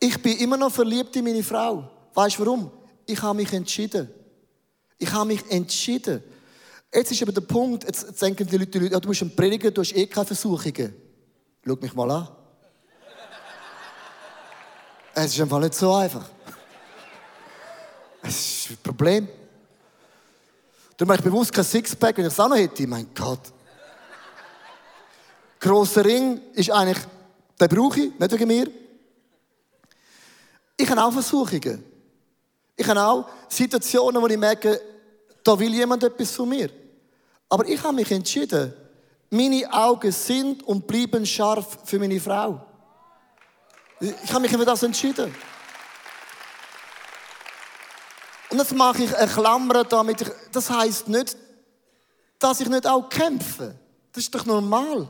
ich 0.00 0.20
bin 0.20 0.36
immer 0.38 0.56
noch 0.56 0.72
verliebt 0.72 1.14
in 1.14 1.22
meine 1.22 1.44
Frau. 1.44 1.88
Weißt 2.12 2.36
du 2.36 2.44
warum? 2.44 2.72
Ich 3.06 3.22
habe 3.22 3.36
mich 3.36 3.52
entschieden. 3.52 4.10
Ich 4.98 5.12
habe 5.12 5.26
mich 5.26 5.48
entschieden. 5.48 6.24
Jetzt 6.92 7.12
ist 7.12 7.22
aber 7.22 7.30
der 7.30 7.42
Punkt, 7.42 7.84
jetzt, 7.84 8.20
denken 8.20 8.44
die 8.48 8.56
Leute, 8.56 8.70
die 8.72 8.78
Leute 8.80 8.94
ja, 8.94 8.98
du 8.98 9.10
bist 9.10 9.22
ein 9.22 9.36
Prediger, 9.36 9.70
du 9.70 9.80
hast 9.80 9.94
eh 9.94 10.08
keine 10.08 10.26
Versuchungen. 10.26 10.92
Schau 11.64 11.76
mich 11.76 11.94
mal 11.94 12.10
an. 12.10 12.28
Es 15.14 15.26
ist 15.26 15.40
einfach 15.40 15.60
nicht 15.60 15.74
so 15.74 15.94
einfach. 15.94 16.28
Es 18.22 18.40
ist 18.40 18.70
ein 18.70 18.78
Problem. 18.82 19.28
Du 20.96 21.06
machst 21.06 21.22
bewusst 21.22 21.52
kein 21.52 21.62
Sixpack, 21.62 22.16
wenn 22.16 22.26
ich 22.26 22.32
es 22.32 22.40
auch 22.40 22.48
noch 22.48 22.56
hätte. 22.56 22.84
Mein 22.88 23.06
Gott. 23.14 23.53
Grosser 25.64 26.04
Ring 26.04 26.42
ist 26.52 26.70
eigentlich, 26.70 27.02
den 27.58 27.68
brauche 27.68 27.98
ich, 27.98 28.18
nicht 28.18 28.32
wegen 28.32 28.46
mir. 28.46 28.70
Ich 30.76 30.90
habe 30.90 31.02
auch 31.02 31.10
Versuchungen. 31.10 31.82
Ich 32.76 32.86
habe 32.86 33.02
auch 33.02 33.26
Situationen, 33.48 34.20
wo 34.20 34.26
ich 34.26 34.36
merke, 34.36 34.78
da 35.42 35.58
will 35.58 35.72
jemand 35.72 36.04
etwas 36.04 36.32
von 36.32 36.50
mir. 36.50 36.68
Aber 37.48 37.66
ich 37.66 37.82
habe 37.82 37.94
mich 37.94 38.10
entschieden, 38.10 38.74
meine 39.30 39.72
Augen 39.72 40.12
sind 40.12 40.62
und 40.64 40.86
bleiben 40.86 41.24
scharf 41.24 41.78
für 41.86 41.98
meine 41.98 42.20
Frau. 42.20 42.60
Ich 44.00 44.30
habe 44.34 44.40
mich 44.40 44.50
für 44.50 44.66
das 44.66 44.82
entschieden. 44.82 45.34
Und 48.50 48.58
das 48.58 48.70
mache 48.72 49.04
ich 49.04 49.16
eine 49.16 49.32
Klammer 49.32 49.84
damit. 49.84 50.30
Das 50.52 50.68
heißt 50.68 51.08
nicht, 51.08 51.38
dass 52.38 52.60
ich 52.60 52.68
nicht 52.68 52.86
auch 52.86 53.08
kämpfe. 53.08 53.74
Das 54.12 54.24
ist 54.24 54.34
doch 54.34 54.44
normal. 54.44 55.08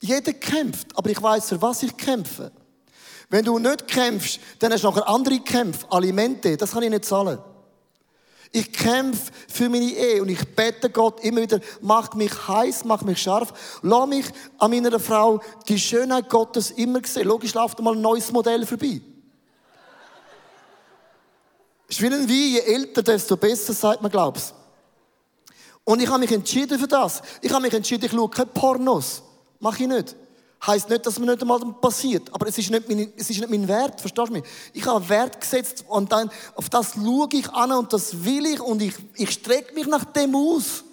Jeder 0.00 0.32
kämpft, 0.32 0.88
aber 0.96 1.10
ich 1.10 1.22
weiß, 1.22 1.48
für 1.48 1.62
was 1.62 1.82
ich 1.82 1.96
kämpfe. 1.96 2.52
Wenn 3.28 3.44
du 3.44 3.58
nicht 3.58 3.88
kämpfst, 3.88 4.38
dann 4.58 4.72
hast 4.72 4.84
du 4.84 4.88
nachher 4.88 5.08
andere 5.08 5.40
Kämpfe, 5.40 5.86
Alimente, 5.90 6.56
das 6.56 6.72
kann 6.72 6.82
ich 6.82 6.90
nicht 6.90 7.04
zahlen. 7.04 7.38
Ich 8.52 8.72
kämpfe 8.72 9.32
für 9.48 9.68
meine 9.68 9.84
Ehe 9.84 10.22
und 10.22 10.28
ich 10.28 10.42
bete 10.54 10.88
Gott 10.90 11.20
immer 11.20 11.42
wieder, 11.42 11.60
mach 11.80 12.14
mich 12.14 12.32
heiß, 12.48 12.84
mach 12.84 13.02
mich 13.02 13.20
scharf, 13.20 13.52
lass 13.82 14.08
mich 14.08 14.26
an 14.58 14.70
meiner 14.70 15.00
Frau 15.00 15.40
die 15.68 15.78
Schönheit 15.78 16.30
Gottes 16.30 16.70
immer 16.70 17.00
sehen. 17.04 17.26
Logisch 17.26 17.54
läuft 17.54 17.80
mal 17.80 17.94
ein 17.94 18.00
neues 18.00 18.30
Modell 18.30 18.64
vorbei. 18.64 19.00
Es 21.88 21.96
ist 21.96 22.02
wie 22.02 22.06
ein 22.06 22.28
Wein, 22.28 22.28
je 22.28 22.58
älter, 22.60 23.02
desto 23.02 23.36
besser, 23.36 23.72
sagt 23.72 24.02
man, 24.02 24.10
glaubst 24.10 24.54
Und 25.84 26.00
ich 26.00 26.08
habe 26.08 26.20
mich 26.20 26.32
entschieden 26.32 26.78
für 26.78 26.88
das. 26.88 27.22
Ich 27.42 27.52
habe 27.52 27.62
mich 27.62 27.74
entschieden, 27.74 28.04
ich 28.04 28.12
schaue 28.12 28.30
keine 28.30 28.46
Pornos. 28.46 29.22
Mache 29.58 29.82
ich 29.82 29.88
nicht. 29.88 30.16
Heißt 30.66 30.88
nicht, 30.88 31.04
dass 31.04 31.18
mir 31.18 31.26
nicht 31.26 31.42
einmal 31.42 31.60
passiert. 31.80 32.32
Aber 32.32 32.48
es 32.48 32.58
ist 32.58 32.70
nicht 32.70 32.88
mein, 32.88 33.12
es 33.16 33.30
ist 33.30 33.38
nicht 33.38 33.50
mein 33.50 33.68
Wert. 33.68 34.00
Verstehst 34.00 34.28
du 34.28 34.32
mich? 34.32 34.44
Ich 34.72 34.86
habe 34.86 35.08
Wert 35.08 35.40
gesetzt 35.40 35.84
und 35.86 36.10
dann, 36.10 36.30
auf 36.54 36.68
das 36.68 36.94
schaue 36.94 37.28
ich 37.32 37.48
an 37.50 37.72
und 37.72 37.92
das 37.92 38.24
will 38.24 38.46
ich 38.46 38.60
und 38.60 38.82
ich, 38.82 38.94
ich 39.14 39.30
strecke 39.30 39.74
mich 39.74 39.86
nach 39.86 40.04
dem 40.04 40.34
aus. 40.34 40.84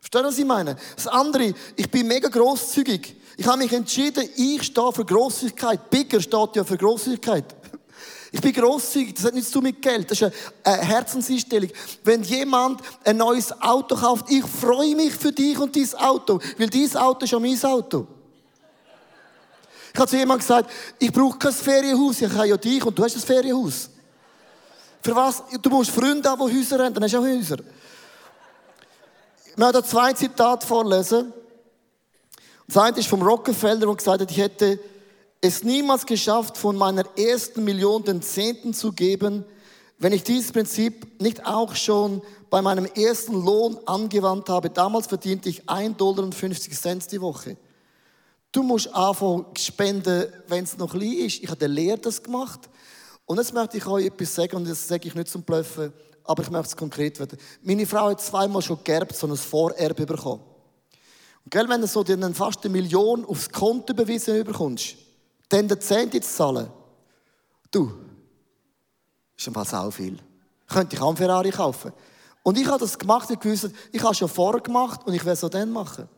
Verstehst 0.00 0.24
du, 0.24 0.28
was 0.28 0.38
ich 0.38 0.44
meine? 0.44 0.76
Das 0.96 1.06
andere, 1.06 1.54
ich 1.76 1.90
bin 1.90 2.06
mega 2.06 2.28
großzügig. 2.28 3.16
Ich 3.36 3.46
habe 3.46 3.58
mich 3.58 3.72
entschieden, 3.72 4.28
ich 4.36 4.62
stehe 4.62 4.92
für 4.92 5.04
Großzügigkeit. 5.04 5.90
Bigger 5.90 6.20
steht 6.20 6.56
ja 6.56 6.64
für 6.64 6.76
Großzügigkeit. 6.76 7.44
Ich 8.32 8.40
bin 8.40 8.52
großzügig, 8.52 9.14
das 9.14 9.24
hat 9.24 9.34
nichts 9.34 9.50
zu 9.50 9.54
tun 9.54 9.64
mit 9.64 9.82
Geld, 9.82 10.10
das 10.10 10.20
ist 10.20 10.32
eine 10.62 10.82
Herzenseinstellung. 10.82 11.70
Wenn 12.04 12.22
jemand 12.22 12.80
ein 13.04 13.16
neues 13.16 13.52
Auto 13.60 13.96
kauft, 13.96 14.30
ich 14.30 14.44
freue 14.44 14.94
mich 14.94 15.12
für 15.14 15.32
dich 15.32 15.58
und 15.58 15.74
dieses 15.74 15.96
Auto, 15.96 16.38
weil 16.56 16.68
dieses 16.68 16.94
Auto 16.96 17.24
ist 17.24 17.32
ja 17.32 17.38
mein 17.40 17.60
Auto. 17.64 18.06
Ich 19.92 19.98
habe 19.98 20.08
zu 20.08 20.16
jemandem 20.16 20.46
gesagt, 20.46 20.70
ich 20.98 21.12
brauche 21.12 21.38
kein 21.38 21.52
Ferienhaus, 21.52 22.20
ich 22.20 22.32
habe 22.32 22.46
ja 22.46 22.56
dich 22.56 22.84
und 22.84 22.96
du 22.96 23.02
hast 23.02 23.16
ein 23.16 23.22
Ferienhaus. 23.22 23.90
Für 25.02 25.16
was? 25.16 25.42
Du 25.60 25.70
musst 25.70 25.90
Freunde 25.90 26.28
haben, 26.28 26.48
die 26.48 26.56
Häuser 26.56 26.84
haben, 26.84 26.94
dann 26.94 27.02
hast 27.02 27.14
du 27.14 27.18
auch 27.18 27.22
Häuser. 27.22 27.56
Ich 29.46 29.56
möchte 29.56 29.82
zwei 29.82 30.12
Zitate 30.12 30.64
vorlesen. 30.64 31.32
Das 32.68 32.76
eine 32.76 32.98
ist 32.98 33.08
vom 33.08 33.22
Rockefeller, 33.22 33.86
der 33.86 33.94
gesagt 33.96 34.20
hat, 34.20 34.30
ich 34.30 34.36
hätte 34.36 34.78
es 35.40 35.64
niemals 35.64 36.04
geschafft, 36.04 36.58
von 36.58 36.76
meiner 36.76 37.04
ersten 37.16 37.64
Million 37.64 38.04
den 38.04 38.22
Zehnten 38.22 38.74
zu 38.74 38.92
geben, 38.92 39.44
wenn 39.98 40.12
ich 40.12 40.22
dieses 40.22 40.52
Prinzip 40.52 41.20
nicht 41.20 41.44
auch 41.46 41.74
schon 41.74 42.22
bei 42.48 42.62
meinem 42.62 42.86
ersten 42.86 43.34
Lohn 43.34 43.78
angewandt 43.86 44.48
habe. 44.48 44.70
Damals 44.70 45.06
verdiente 45.06 45.48
ich 45.48 45.64
1,50 45.64 45.96
Dollar 45.96 46.98
die 47.10 47.20
Woche. 47.20 47.56
Du 48.52 48.62
musst 48.62 48.92
anfangen 48.94 49.46
spenden, 49.56 50.26
wenn 50.48 50.64
es 50.64 50.76
noch 50.76 50.90
klein 50.90 51.12
ist. 51.12 51.42
Ich 51.42 51.48
habe 51.48 51.58
der 51.58 51.68
Lehre 51.68 51.98
das 51.98 52.22
gemacht. 52.22 52.68
Und 53.26 53.36
jetzt 53.38 53.54
möchte 53.54 53.76
ich 53.76 53.86
euch 53.86 54.06
etwas 54.06 54.34
sagen, 54.34 54.56
und 54.56 54.68
das 54.68 54.88
sage 54.88 55.06
ich 55.06 55.14
nicht 55.14 55.28
zum 55.28 55.42
Bluffen, 55.42 55.92
aber 56.24 56.42
ich 56.42 56.50
möchte 56.50 56.68
es 56.68 56.76
konkret 56.76 57.18
werden. 57.20 57.38
Meine 57.62 57.86
Frau 57.86 58.08
hat 58.10 58.20
zweimal 58.20 58.62
schon 58.62 58.82
geerbt, 58.82 59.14
so 59.14 59.26
ein 59.26 59.36
Vorerbe 59.36 60.04
bekommen. 60.04 60.42
Und 61.44 61.50
gell, 61.50 61.68
wenn 61.68 61.80
du 61.80 61.86
so 61.86 62.02
dir 62.02 62.18
fast 62.34 62.64
eine 62.64 62.72
Million 62.72 63.24
aufs 63.24 63.48
Konto 63.48 63.92
überwiesen 63.92 64.42
bekommst, 64.44 64.96
dann 65.50 65.68
den 65.68 65.80
Zehnte 65.80 66.20
zu 66.20 66.30
zahlen, 66.30 66.70
du, 67.70 67.92
ist 69.36 69.52
Fall 69.52 69.64
sau 69.66 69.90
viel. 69.90 70.18
Könnte 70.68 70.96
ich 70.96 71.02
auch 71.02 71.08
einen 71.08 71.16
Ferrari 71.16 71.50
kaufen. 71.50 71.92
Und 72.42 72.56
ich 72.56 72.66
habe 72.66 72.78
das 72.78 72.98
gemacht, 72.98 73.30
ich 73.30 73.38
gewusst, 73.38 73.70
ich 73.92 74.00
habe 74.00 74.12
es 74.12 74.18
schon 74.18 74.28
vorher 74.28 74.62
gemacht 74.62 75.06
und 75.06 75.12
ich 75.12 75.20
werde 75.20 75.32
es 75.32 75.44
auch 75.44 75.50
dann 75.50 75.70
machen. 75.70 76.08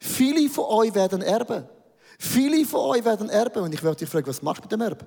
Viele 0.00 0.48
von 0.50 0.64
euch 0.64 0.94
werden 0.94 1.22
erben. 1.22 1.66
Viele 2.18 2.66
von 2.66 2.80
euch 2.80 3.04
werden 3.04 3.30
erben. 3.30 3.62
Und 3.62 3.72
ich 3.72 3.82
werde 3.82 3.96
dich 3.96 4.08
fragen, 4.08 4.26
was 4.26 4.42
machst 4.42 4.58
du 4.60 4.64
mit 4.64 4.72
dem 4.72 4.80
Erben? 4.80 5.06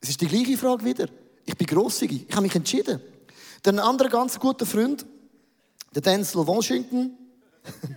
Es 0.00 0.10
ist 0.10 0.20
die 0.20 0.26
gleiche 0.26 0.56
Frage 0.58 0.84
wieder. 0.84 1.06
Ich 1.44 1.56
bin 1.56 1.66
grosszügig. 1.66 2.26
Ich 2.28 2.34
habe 2.34 2.42
mich 2.42 2.54
entschieden. 2.54 3.00
Dann 3.62 3.78
ein 3.78 3.84
anderer 3.84 4.08
ganz 4.08 4.38
guter 4.38 4.66
Freund, 4.66 5.06
der 5.94 6.02
Denzel 6.02 6.46
Washington, 6.46 7.16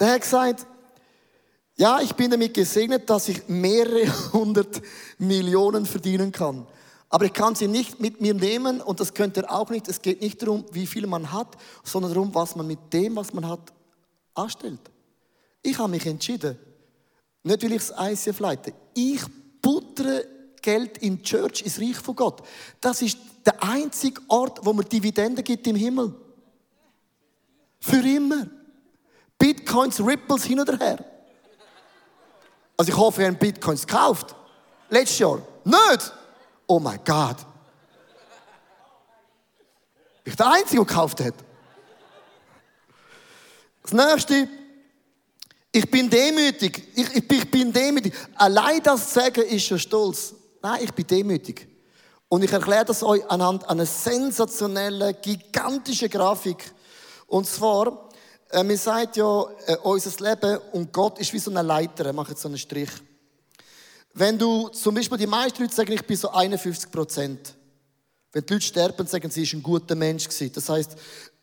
der 0.00 0.12
hat 0.12 0.20
gesagt, 0.20 0.66
ja, 1.78 2.00
ich 2.00 2.12
bin 2.14 2.30
damit 2.30 2.54
gesegnet, 2.54 3.08
dass 3.08 3.28
ich 3.28 3.48
mehrere 3.48 4.06
hundert 4.32 4.82
Millionen 5.18 5.86
verdienen 5.86 6.32
kann. 6.32 6.66
Aber 7.08 7.24
ich 7.24 7.32
kann 7.32 7.54
sie 7.54 7.68
nicht 7.68 8.00
mit 8.00 8.20
mir 8.20 8.34
nehmen 8.34 8.82
und 8.82 9.00
das 9.00 9.14
könnt 9.14 9.36
ihr 9.36 9.50
auch 9.50 9.70
nicht. 9.70 9.88
Es 9.88 10.02
geht 10.02 10.20
nicht 10.20 10.42
darum, 10.42 10.64
wie 10.72 10.86
viel 10.86 11.06
man 11.06 11.32
hat, 11.32 11.56
sondern 11.84 12.12
darum, 12.12 12.34
was 12.34 12.54
man 12.56 12.66
mit 12.66 12.92
dem, 12.92 13.16
was 13.16 13.32
man 13.32 13.48
hat, 13.48 13.72
anstellt. 14.34 14.80
Ich 15.62 15.78
habe 15.78 15.88
mich 15.88 16.04
entschieden, 16.04 16.58
nicht 17.44 17.62
weil 17.62 17.72
ich 17.72 17.86
das 17.86 18.26
ICF 18.26 18.40
leite, 18.40 18.74
ich 18.94 19.22
buttere 19.62 20.26
Geld 20.60 20.98
in 20.98 21.18
die 21.18 21.22
Church, 21.22 21.62
ins 21.62 21.80
Reich 21.80 21.96
von 21.96 22.16
Gott. 22.16 22.42
Das 22.80 23.00
ist 23.00 23.18
der 23.46 23.62
einzige 23.62 24.20
Ort, 24.28 24.60
wo 24.64 24.72
man 24.72 24.86
Dividenden 24.86 25.44
gibt 25.44 25.66
im 25.66 25.76
Himmel. 25.76 26.14
Für 27.80 28.06
immer. 28.06 28.48
Bitcoins, 29.38 30.04
Ripples 30.04 30.44
hin 30.44 30.60
oder 30.60 30.76
her. 30.76 31.17
Also 32.78 32.92
ich 32.92 32.96
hoffe, 32.96 33.22
ihr 33.22 33.28
habt 33.28 33.40
Bitcoins 33.40 33.84
gekauft. 33.84 34.36
Letztes 34.88 35.18
Jahr. 35.18 35.42
Nicht! 35.64 36.12
Oh 36.68 36.78
mein 36.78 37.00
Gott. 37.04 37.36
Ich 40.24 40.36
der 40.36 40.52
Einzige, 40.52 40.76
der 40.76 40.84
gekauft 40.84 41.20
hat. 41.20 41.34
Das 43.82 43.92
nächste, 43.92 44.48
ich 45.72 45.90
bin 45.90 46.08
demütig. 46.08 46.92
Ich, 46.94 47.16
ich, 47.16 47.30
ich, 47.30 47.50
bin 47.50 47.72
demütig. 47.72 48.14
Allein 48.36 48.80
das 48.82 49.08
zu 49.08 49.20
sagen 49.20 49.42
ist 49.42 49.64
schon 49.64 49.78
stolz. 49.78 50.34
Nein, 50.62 50.84
ich 50.84 50.94
bin 50.94 51.06
demütig. 51.06 51.66
Und 52.28 52.44
ich 52.44 52.52
erkläre 52.52 52.84
das 52.84 53.02
euch 53.02 53.28
anhand 53.28 53.68
einer 53.68 53.86
sensationellen, 53.86 55.16
gigantischen 55.20 56.10
Grafik. 56.10 56.72
Und 57.26 57.46
zwar, 57.46 58.07
äh, 58.50 58.64
mir 58.64 58.78
sagt 58.78 59.16
ja, 59.16 59.46
äh, 59.66 59.76
unser 59.82 60.10
Leben 60.24 60.58
und 60.72 60.92
Gott 60.92 61.18
ist 61.18 61.32
wie 61.32 61.38
so 61.38 61.50
eine 61.50 61.62
Leiter. 61.62 62.06
Ich 62.06 62.12
mache 62.12 62.30
jetzt 62.30 62.42
so 62.42 62.48
einen 62.48 62.58
Strich. 62.58 62.90
Wenn 64.14 64.38
du 64.38 64.68
zum 64.68 64.94
Beispiel 64.94 65.18
die 65.18 65.26
meisten 65.26 65.62
Leute 65.62 65.74
sagen, 65.74 65.92
ich 65.92 66.04
bin 66.04 66.16
so 66.16 66.30
51 66.30 66.90
Prozent. 66.90 67.54
Wenn 68.32 68.44
die 68.44 68.54
Leute 68.54 68.66
sterben, 68.66 69.06
sagen 69.06 69.30
sie, 69.30 69.42
ist 69.42 69.52
ein 69.52 69.62
guter 69.62 69.94
Mensch 69.94 70.24
gewesen. 70.28 70.52
Das 70.54 70.68
heißt, 70.68 70.96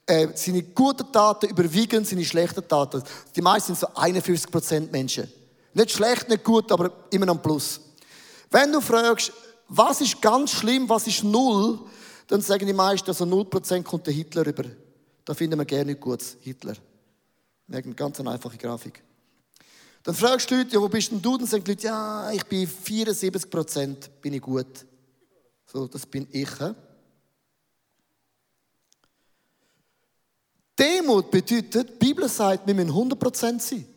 äh, 0.07 0.27
seine 0.33 0.63
guten 0.63 1.11
Taten 1.11 1.49
überwiegen 1.49 2.03
seine 2.05 2.25
schlechten 2.25 2.67
Taten. 2.67 3.03
Die 3.35 3.41
meisten 3.41 3.75
sind 3.75 3.79
so 3.79 3.87
51 3.95 4.51
Prozent 4.51 4.91
Menschen. 4.91 5.31
Nicht 5.73 5.91
schlecht, 5.91 6.29
nicht 6.29 6.43
gut, 6.43 6.71
aber 6.71 6.91
immer 7.11 7.25
noch 7.27 7.35
ein 7.35 7.41
Plus. 7.41 7.79
Wenn 8.49 8.71
du 8.71 8.81
fragst, 8.81 9.31
was 9.67 10.01
ist 10.01 10.21
ganz 10.21 10.51
schlimm, 10.51 10.87
was 10.87 11.07
ist 11.07 11.23
null, 11.23 11.79
dann 12.27 12.41
sagen 12.41 12.65
die 12.65 12.73
meisten, 12.73 13.09
also 13.09 13.25
0 13.25 13.45
Prozent 13.45 13.85
kommt 13.85 14.07
der 14.07 14.13
Hitler 14.13 14.45
über. 14.45 14.63
Da 15.23 15.33
finden 15.33 15.59
wir 15.59 15.65
gerne 15.65 15.91
nicht 15.91 16.01
gut, 16.01 16.23
Hitler. 16.41 16.75
Eine 17.67 17.93
ganz 17.93 18.19
einfache 18.19 18.57
Grafik. 18.57 19.03
Dann 20.03 20.13
fragst 20.13 20.51
du 20.51 20.55
Leute, 20.55 20.75
ja, 20.75 20.81
wo 20.81 20.87
bist 20.87 21.11
denn 21.11 21.21
du? 21.21 21.35
Dann 21.37 21.47
sagen 21.47 21.63
die 21.63 21.71
Leute, 21.71 21.87
ja, 21.87 22.31
ich 22.31 22.45
bin 22.45 22.67
74 22.67 23.49
Prozent, 23.49 24.21
bin 24.21 24.33
ich 24.33 24.41
gut. 24.41 24.85
So, 25.65 25.87
das 25.87 26.05
bin 26.05 26.27
ich. 26.31 26.49
He? 26.59 26.73
Demut 30.77 31.31
bedeutet, 31.31 31.89
die 31.89 32.05
Bibel 32.05 32.29
sagt, 32.29 32.67
wir 32.67 32.75
müssen 32.75 32.89
100 32.89 33.19
Prozent 33.19 33.61
sein. 33.63 33.87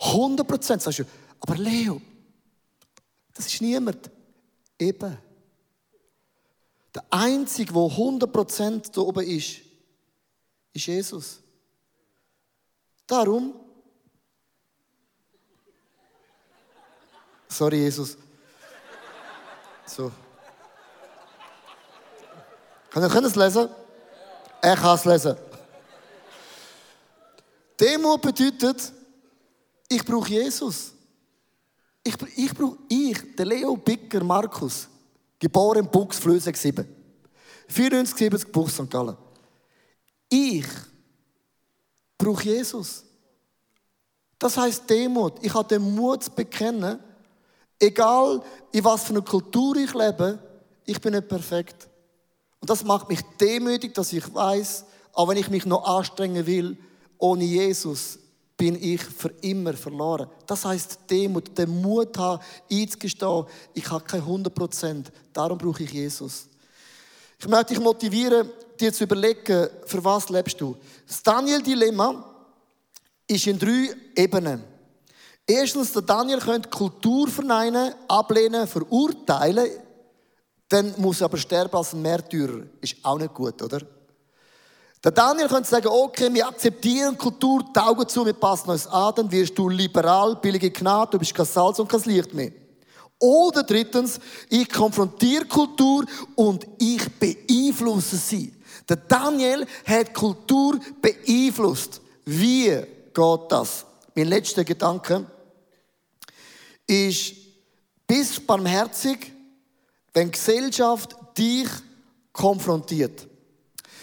100 0.00 0.48
Prozent, 0.48 0.82
sagst 0.82 1.00
du, 1.00 1.04
aber 1.40 1.56
Leo, 1.56 2.00
das 3.34 3.46
ist 3.46 3.60
niemand. 3.60 4.10
Eben. 4.78 5.18
Der 6.94 7.04
Einzige, 7.10 7.72
der 7.72 7.82
100 7.82 8.32
Prozent 8.32 8.96
da 8.96 9.02
oben 9.02 9.24
ist, 9.24 9.58
ist 10.72 10.86
Jesus. 10.86 11.40
Darum 13.10 13.60
Sorry, 17.48 17.78
Jesus. 17.78 18.16
So. 19.84 20.12
Kann 22.90 23.02
ihr 23.02 23.24
es 23.24 23.34
lesen? 23.34 23.68
Er 24.62 24.76
kann 24.76 24.94
es 24.94 25.04
lesen. 25.04 25.36
Demut 27.78 28.22
bedeutet, 28.22 28.92
ich 29.88 30.04
brauche 30.04 30.30
Jesus. 30.30 30.92
Ich, 32.04 32.14
ich 32.36 32.54
brauche 32.54 32.78
ich, 32.88 33.34
der 33.34 33.46
Leo 33.46 33.76
Bicker 33.76 34.22
Markus, 34.22 34.88
geboren 35.38 35.80
in 35.80 35.90
Buchs, 35.90 36.18
Flösig 36.18 36.56
7. 36.56 36.86
94, 37.68 38.16
70 38.16 38.52
Buchs 38.52 38.74
St. 38.74 38.88
Gallen. 38.88 39.16
Ich 40.28 40.66
brauche 42.20 42.44
Jesus. 42.44 43.04
Das 44.38 44.56
heißt 44.56 44.88
Demut. 44.88 45.34
Ich 45.42 45.52
habe 45.52 45.68
den 45.68 45.94
Mut 45.94 46.24
zu 46.24 46.30
bekennen, 46.30 46.98
egal 47.78 48.42
in 48.72 48.84
was 48.84 49.04
für 49.04 49.14
einer 49.14 49.22
Kultur 49.22 49.76
ich 49.76 49.92
lebe, 49.94 50.38
ich 50.84 51.00
bin 51.00 51.14
nicht 51.14 51.28
perfekt. 51.28 51.88
Und 52.60 52.68
das 52.68 52.84
macht 52.84 53.08
mich 53.08 53.20
demütig, 53.40 53.94
dass 53.94 54.12
ich 54.12 54.32
weiß, 54.32 54.84
auch 55.12 55.28
wenn 55.28 55.36
ich 55.36 55.50
mich 55.50 55.66
noch 55.66 55.84
anstrengen 55.84 56.46
will, 56.46 56.76
ohne 57.18 57.44
Jesus 57.44 58.18
bin 58.56 58.76
ich 58.82 59.02
für 59.02 59.32
immer 59.40 59.72
verloren. 59.72 60.28
Das 60.46 60.64
heißt 60.64 61.00
Demut, 61.08 61.56
den 61.56 61.80
Mut 61.80 62.16
haben, 62.18 62.42
einzugestehen, 62.70 63.46
ich 63.72 63.90
habe 63.90 64.04
kein 64.04 64.20
100 64.20 64.54
Prozent. 64.54 65.12
Darum 65.32 65.56
brauche 65.56 65.82
ich 65.82 65.92
Jesus. 65.92 66.46
Ich 67.38 67.48
möchte 67.48 67.74
dich 67.74 67.82
motivieren, 67.82 68.50
dir 68.80 68.92
zu 68.92 69.04
überlegen, 69.04 69.68
für 69.86 70.04
was 70.04 70.28
lebst 70.28 70.60
du. 70.60 70.76
Das 71.06 71.22
Daniel-Dilemma 71.22 72.24
ist 73.26 73.46
in 73.46 73.58
drei 73.58 73.94
Ebenen. 74.16 74.64
Erstens, 75.46 75.92
der 75.92 76.02
Daniel 76.02 76.38
könnte 76.38 76.68
Kultur 76.68 77.28
verneinen, 77.28 77.94
ablehnen, 78.08 78.66
verurteilen. 78.66 79.68
Dann 80.68 80.94
muss 80.98 81.20
er 81.20 81.24
aber 81.24 81.36
sterben 81.36 81.76
als 81.76 81.92
ein 81.92 82.02
Märtyrer. 82.02 82.62
Ist 82.80 82.96
auch 83.02 83.18
nicht 83.18 83.34
gut, 83.34 83.60
oder? 83.60 83.80
Der 85.02 85.12
Daniel 85.12 85.48
könnte 85.48 85.68
sagen, 85.68 85.88
okay, 85.88 86.32
wir 86.32 86.46
akzeptieren 86.46 87.16
Kultur, 87.16 87.64
die 87.74 87.80
Augen 87.80 88.06
zu, 88.06 88.24
wir 88.24 88.34
passen 88.34 88.70
uns 88.70 88.86
an, 88.86 89.14
dann 89.16 89.32
wirst 89.32 89.56
du 89.56 89.68
liberal, 89.68 90.36
billige 90.36 90.70
Gnade, 90.70 91.12
du 91.12 91.18
bist 91.18 91.34
kein 91.34 91.46
Salz 91.46 91.78
und 91.78 91.88
kein 91.88 92.02
Licht 92.02 92.34
mehr. 92.34 92.52
Oder 93.18 93.62
drittens, 93.62 94.20
ich 94.48 94.68
konfrontiere 94.68 95.46
Kultur 95.46 96.04
und 96.34 96.66
ich 96.78 97.08
beeinflusse 97.18 98.16
sie. 98.16 98.52
Der 98.90 98.96
Daniel 98.96 99.66
hat 99.86 100.12
Kultur 100.12 100.80
beeinflusst. 101.00 102.00
Wie 102.24 102.64
geht 102.66 103.40
das? 103.48 103.86
Mein 104.16 104.26
letzter 104.26 104.64
Gedanke 104.64 105.26
ist, 106.88 107.34
bist 108.04 108.44
barmherzig, 108.48 109.32
wenn 110.12 110.32
Gesellschaft 110.32 111.14
dich 111.38 111.68
konfrontiert. 112.32 113.28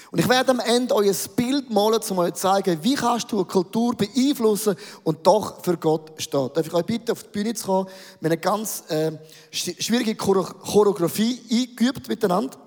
Und 0.10 0.19
ich 0.19 0.30
werde 0.30 0.52
am 0.52 0.62
Ende 0.62 0.95
euch 0.95 1.10
ein 1.10 1.36
Bild 1.36 1.69
malen, 1.69 2.00
um 2.10 2.19
euch 2.19 2.36
zu 2.36 2.41
zeigen, 2.43 2.82
wie 2.82 2.95
kannst 2.95 3.30
du 3.30 3.39
eine 3.39 3.45
Kultur 3.45 3.93
beeinflussen 3.93 4.78
und 5.04 5.28
doch 5.28 5.62
für 5.65 5.76
Gott 5.76 6.13
stehen. 6.21 6.50
Darf 6.54 6.65
ich 6.65 6.73
euch 6.73 6.86
bitten, 6.86 7.12
auf 7.12 7.23
die 7.23 7.30
Bühne 7.30 7.54
zu 7.54 7.65
kommen? 7.65 7.88
Wir 7.88 7.93
haben 7.93 8.26
eine 8.28 8.38
ganz 8.38 8.86
äh, 8.88 9.12
schwierige 9.52 10.15
Choreografie 10.15 11.41
eingeübt 11.52 12.08
miteinander. 12.08 12.58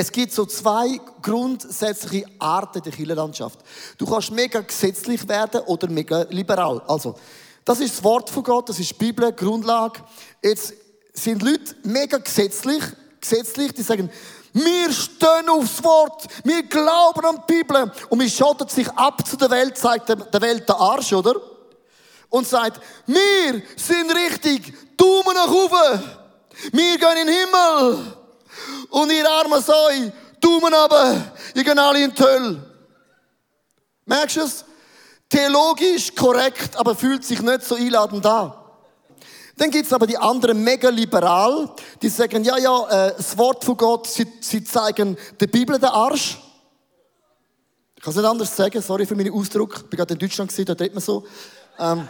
Es 0.00 0.12
gibt 0.12 0.32
so 0.32 0.46
zwei 0.46 1.00
grundsätzliche 1.20 2.24
Arten 2.38 2.80
der 2.80 2.92
Kirchenlandschaft. 2.92 3.58
Du 3.98 4.06
kannst 4.06 4.30
mega 4.30 4.60
gesetzlich 4.60 5.26
werden 5.26 5.62
oder 5.62 5.88
mega 5.88 6.24
liberal. 6.30 6.80
Also, 6.86 7.16
das 7.64 7.80
ist 7.80 7.96
das 7.96 8.04
Wort 8.04 8.30
von 8.30 8.44
Gott, 8.44 8.68
das 8.68 8.78
ist 8.78 8.92
die 8.92 8.94
Bibel, 8.94 9.32
Grundlage. 9.32 10.00
Jetzt 10.40 10.72
sind 11.12 11.42
Leute 11.42 11.74
mega 11.82 12.18
gesetzlich, 12.18 12.80
gesetzlich, 13.20 13.72
die 13.74 13.82
sagen, 13.82 14.08
wir 14.52 14.92
stehen 14.92 15.48
aufs 15.48 15.82
Wort. 15.82 16.28
Wir 16.44 16.62
glauben 16.62 17.24
an 17.24 17.42
die 17.48 17.54
Bibel. 17.54 17.90
Und 18.08 18.20
wir 18.20 18.30
schottet 18.30 18.70
sich 18.70 18.88
ab 18.90 19.26
zu 19.26 19.36
der 19.36 19.50
Welt, 19.50 19.76
zeigt 19.76 20.10
der 20.10 20.40
Welt 20.40 20.68
der 20.68 20.76
Arsch, 20.76 21.12
oder? 21.12 21.34
Und 22.28 22.46
sagt, 22.46 22.80
wir 23.04 23.62
sind 23.74 24.14
richtig. 24.14 24.96
Daumen 24.96 25.34
nach 25.34 25.50
oben. 25.50 26.04
Wir 26.70 26.98
gehen 26.98 27.16
in 27.20 27.26
den 27.26 27.34
Himmel. 27.34 28.17
Und 28.90 29.10
ihr 29.10 29.28
armen 29.28 29.62
Säu, 29.62 30.10
Daumen 30.40 30.74
runter. 30.74 31.32
Ihr 31.54 31.64
geht 31.64 31.78
alle 31.78 32.04
in 32.04 32.14
die 32.14 32.22
Hölle. 32.22 32.62
Merkst 34.06 34.36
du 34.36 34.40
es? 34.40 34.64
Theologisch 35.28 36.14
korrekt, 36.14 36.76
aber 36.76 36.94
fühlt 36.94 37.22
sich 37.22 37.42
nicht 37.42 37.62
so 37.62 37.74
einladend 37.74 38.24
an. 38.24 38.54
Dann 39.58 39.70
gibt's 39.70 39.92
aber 39.92 40.06
die 40.06 40.16
anderen 40.16 40.62
mega 40.62 40.88
liberal, 40.88 41.68
die 42.00 42.08
sagen, 42.08 42.44
ja, 42.44 42.56
ja, 42.56 43.08
äh, 43.08 43.14
das 43.16 43.36
Wort 43.36 43.64
von 43.64 43.76
Gott, 43.76 44.06
sie, 44.06 44.26
sie 44.40 44.62
zeigen 44.64 45.18
der 45.38 45.48
Bibel 45.48 45.78
den 45.78 45.88
Arsch. 45.88 46.38
Ich 47.96 48.02
kann 48.02 48.12
es 48.12 48.16
nicht 48.16 48.24
anders 48.24 48.56
sagen, 48.56 48.80
sorry 48.80 49.04
für 49.04 49.16
meinen 49.16 49.34
Ausdruck. 49.34 49.74
Ich 49.76 49.90
bin 49.90 49.96
gerade 49.96 50.14
in 50.14 50.20
Deutschland, 50.20 50.56
da 50.56 50.72
redet 50.72 50.94
man 50.94 51.02
so. 51.02 51.26
Ähm, 51.78 52.08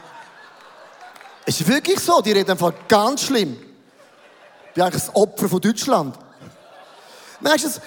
es 1.46 1.60
ist 1.60 1.66
wirklich 1.66 1.98
so, 1.98 2.20
die 2.20 2.32
reden 2.32 2.50
einfach 2.50 2.74
ganz 2.86 3.22
schlimm. 3.22 3.56
Ich 4.68 4.74
bin 4.74 4.82
eigentlich 4.84 5.02
das 5.02 5.16
Opfer 5.16 5.48
von 5.48 5.60
Deutschland. 5.60 6.18
Merkst 7.40 7.64
du? 7.64 7.80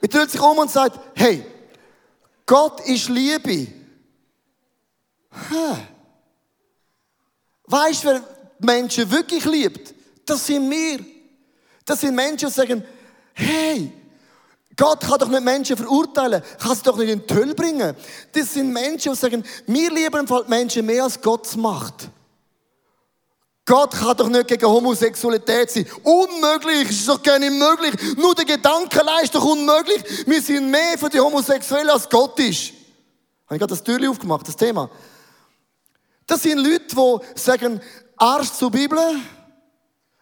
Man 0.00 0.10
dreht 0.10 0.30
sich 0.30 0.40
um 0.40 0.58
und 0.58 0.70
sagt, 0.70 0.98
hey, 1.14 1.44
Gott 2.46 2.80
ist 2.80 3.08
Liebe. 3.08 3.68
Hä? 5.30 5.76
Weißt 7.66 8.04
du, 8.04 8.22
Menschen 8.58 9.10
wirklich 9.10 9.44
liebt, 9.44 9.94
das 10.26 10.46
sind 10.46 10.68
wir. 10.70 11.04
Das 11.84 12.00
sind 12.00 12.14
Menschen, 12.14 12.48
die 12.48 12.54
sagen, 12.54 12.84
hey, 13.34 13.92
Gott 14.76 15.00
kann 15.00 15.18
doch 15.18 15.28
nicht 15.28 15.44
Menschen 15.44 15.76
verurteilen, 15.76 16.42
kann 16.58 16.74
sie 16.74 16.82
doch 16.82 16.96
nicht 16.96 17.10
in 17.10 17.26
die 17.26 17.34
Hölle 17.34 17.54
bringen. 17.54 17.94
Das 18.32 18.54
sind 18.54 18.72
Menschen, 18.72 19.12
die 19.12 19.18
sagen, 19.18 19.44
wir 19.66 19.90
lieben 19.90 20.26
Menschen 20.48 20.86
mehr 20.86 21.04
als 21.04 21.20
Gott 21.20 21.54
macht. 21.56 22.08
Gott 23.70 23.92
kann 23.92 24.16
doch 24.16 24.28
nicht 24.28 24.48
gegen 24.48 24.66
Homosexualität 24.66 25.70
sein. 25.70 25.86
Unmöglich, 26.02 26.90
ist 26.90 27.08
doch 27.08 27.22
gar 27.22 27.38
nicht 27.38 27.52
möglich. 27.52 28.16
Nur 28.16 28.34
der 28.34 28.44
Gedanke 28.44 29.00
ist 29.22 29.32
doch 29.32 29.44
unmöglich. 29.44 30.26
Wir 30.26 30.42
sind 30.42 30.68
mehr 30.68 30.98
für 30.98 31.08
die 31.08 31.20
Homosexuellen 31.20 31.90
als 31.90 32.08
Gott 32.08 32.36
ist. 32.40 32.72
Habe 33.46 33.54
ich 33.54 33.58
gerade 33.60 33.68
das 33.68 33.84
Türchen 33.84 34.08
aufgemacht, 34.08 34.48
das 34.48 34.56
Thema. 34.56 34.90
Das 36.26 36.42
sind 36.42 36.58
Leute, 36.58 36.84
die 36.96 37.40
sagen, 37.40 37.80
Arsch 38.16 38.50
zur 38.50 38.72
Bibel. 38.72 38.98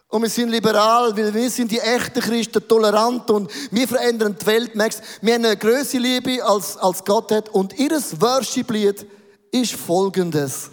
Und 0.09 0.21
wir 0.21 0.29
sind 0.29 0.49
liberal, 0.49 1.17
weil 1.17 1.33
wir 1.33 1.49
sind 1.49 1.71
die 1.71 1.79
echten 1.79 2.21
Christen, 2.21 2.67
tolerant 2.67 3.31
und 3.31 3.49
wir 3.71 3.87
verändern 3.87 4.35
die 4.39 4.45
Welt. 4.45 4.75
Merkst, 4.75 5.01
wir 5.21 5.33
haben 5.33 5.45
eine 5.45 5.57
größere 5.57 6.03
Liebe 6.03 6.45
als, 6.45 6.77
als 6.77 7.03
Gott 7.03 7.31
hat. 7.31 7.49
Und 7.49 7.73
ihres 7.79 8.21
Worship-Lied 8.21 9.07
ist 9.51 9.73
folgendes. 9.73 10.69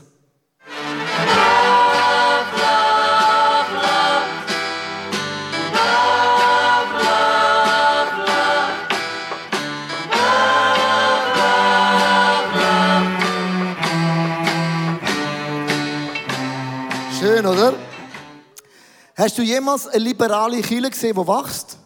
Hast 19.17 19.39
du 19.39 19.43
jemals 19.43 19.89
eine 19.89 20.05
liberale 20.05 20.61
Kirche 20.61 20.91
gesehen, 20.91 21.17
die 21.17 21.27
wächst? 21.27 21.79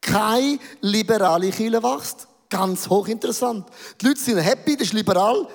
Keine 0.00 0.58
liberale 0.80 1.50
Kirche 1.50 1.82
wächst. 1.82 2.26
Ganz 2.48 2.88
hochinteressant. 2.88 3.66
Die 4.00 4.06
Leute 4.06 4.20
sind 4.20 4.38
happy, 4.38 4.74
das 4.74 4.88
ist 4.88 4.94
liberal, 4.94 5.46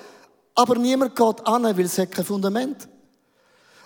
aber 0.54 0.76
niemand 0.76 1.16
geht 1.16 1.46
an, 1.46 1.64
weil 1.64 1.80
es 1.80 1.98
hat 1.98 2.12
kein 2.12 2.24
Fundament. 2.24 2.88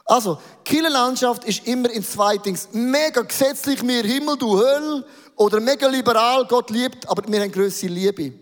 Also, 0.05 0.39
Kirchenlandschaft 0.65 1.45
ist 1.45 1.67
immer 1.67 1.91
in 1.91 2.05
zwei 2.05 2.37
Dings. 2.37 2.69
Mega 2.73 3.23
gesetzlich, 3.23 3.83
mir 3.83 4.03
Himmel, 4.03 4.37
du 4.37 4.59
Hölle, 4.59 5.07
oder 5.37 5.59
mega 5.59 5.87
liberal, 5.89 6.47
Gott 6.47 6.69
liebt, 6.69 7.09
aber 7.09 7.23
wir 7.31 7.41
haben 7.41 7.51
größere 7.51 7.91
Liebe. 7.91 8.35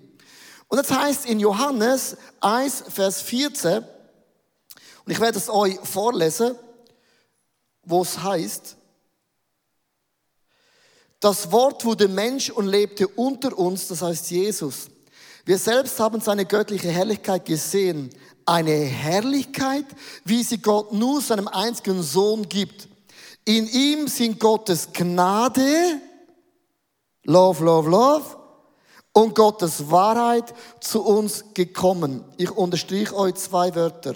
Und 0.67 0.79
das 0.79 0.91
heißt 0.91 1.27
in 1.27 1.39
Johannes 1.39 2.17
1, 2.41 2.85
Vers 2.89 3.23
14, 3.23 3.85
und 5.05 5.13
ich 5.13 5.21
werde 5.21 5.39
es 5.39 5.49
euch 5.49 5.79
vorlesen, 5.83 6.57
wo 7.83 8.03
es 8.03 8.23
heißt, 8.23 8.77
das 11.21 11.53
Wort 11.53 11.85
wurde 11.85 12.09
Mensch 12.09 12.49
und 12.51 12.67
lebte 12.67 13.07
unter 13.07 13.57
uns, 13.59 13.89
das 13.89 14.01
heißt 14.01 14.31
Jesus. 14.31 14.89
Wir 15.45 15.59
selbst 15.59 16.01
haben 16.01 16.21
seine 16.21 16.47
göttliche 16.47 16.89
Herrlichkeit 16.89 17.45
gesehen. 17.45 18.11
Eine 18.47 18.73
Herrlichkeit, 18.73 19.85
wie 20.25 20.43
sie 20.43 20.59
Gott 20.59 20.93
nur 20.93 21.21
seinem 21.21 21.49
einzigen 21.49 22.03
Sohn 22.03 22.49
gibt. 22.49 22.89
In 23.45 23.69
ihm 23.69 24.09
sind 24.09 24.41
Gottes 24.41 24.89
Gnade, 24.93 26.01
Love, 27.25 27.65
Love, 27.65 27.91
Love, 27.91 28.37
und 29.13 29.35
Gottes 29.35 29.91
Wahrheit 29.91 30.55
zu 30.81 31.03
uns 31.03 31.45
gekommen. 31.53 32.25
Ich 32.37 32.51
unterstrich 32.51 33.13
euch 33.13 33.35
zwei 33.35 33.75
Wörter. 33.75 34.15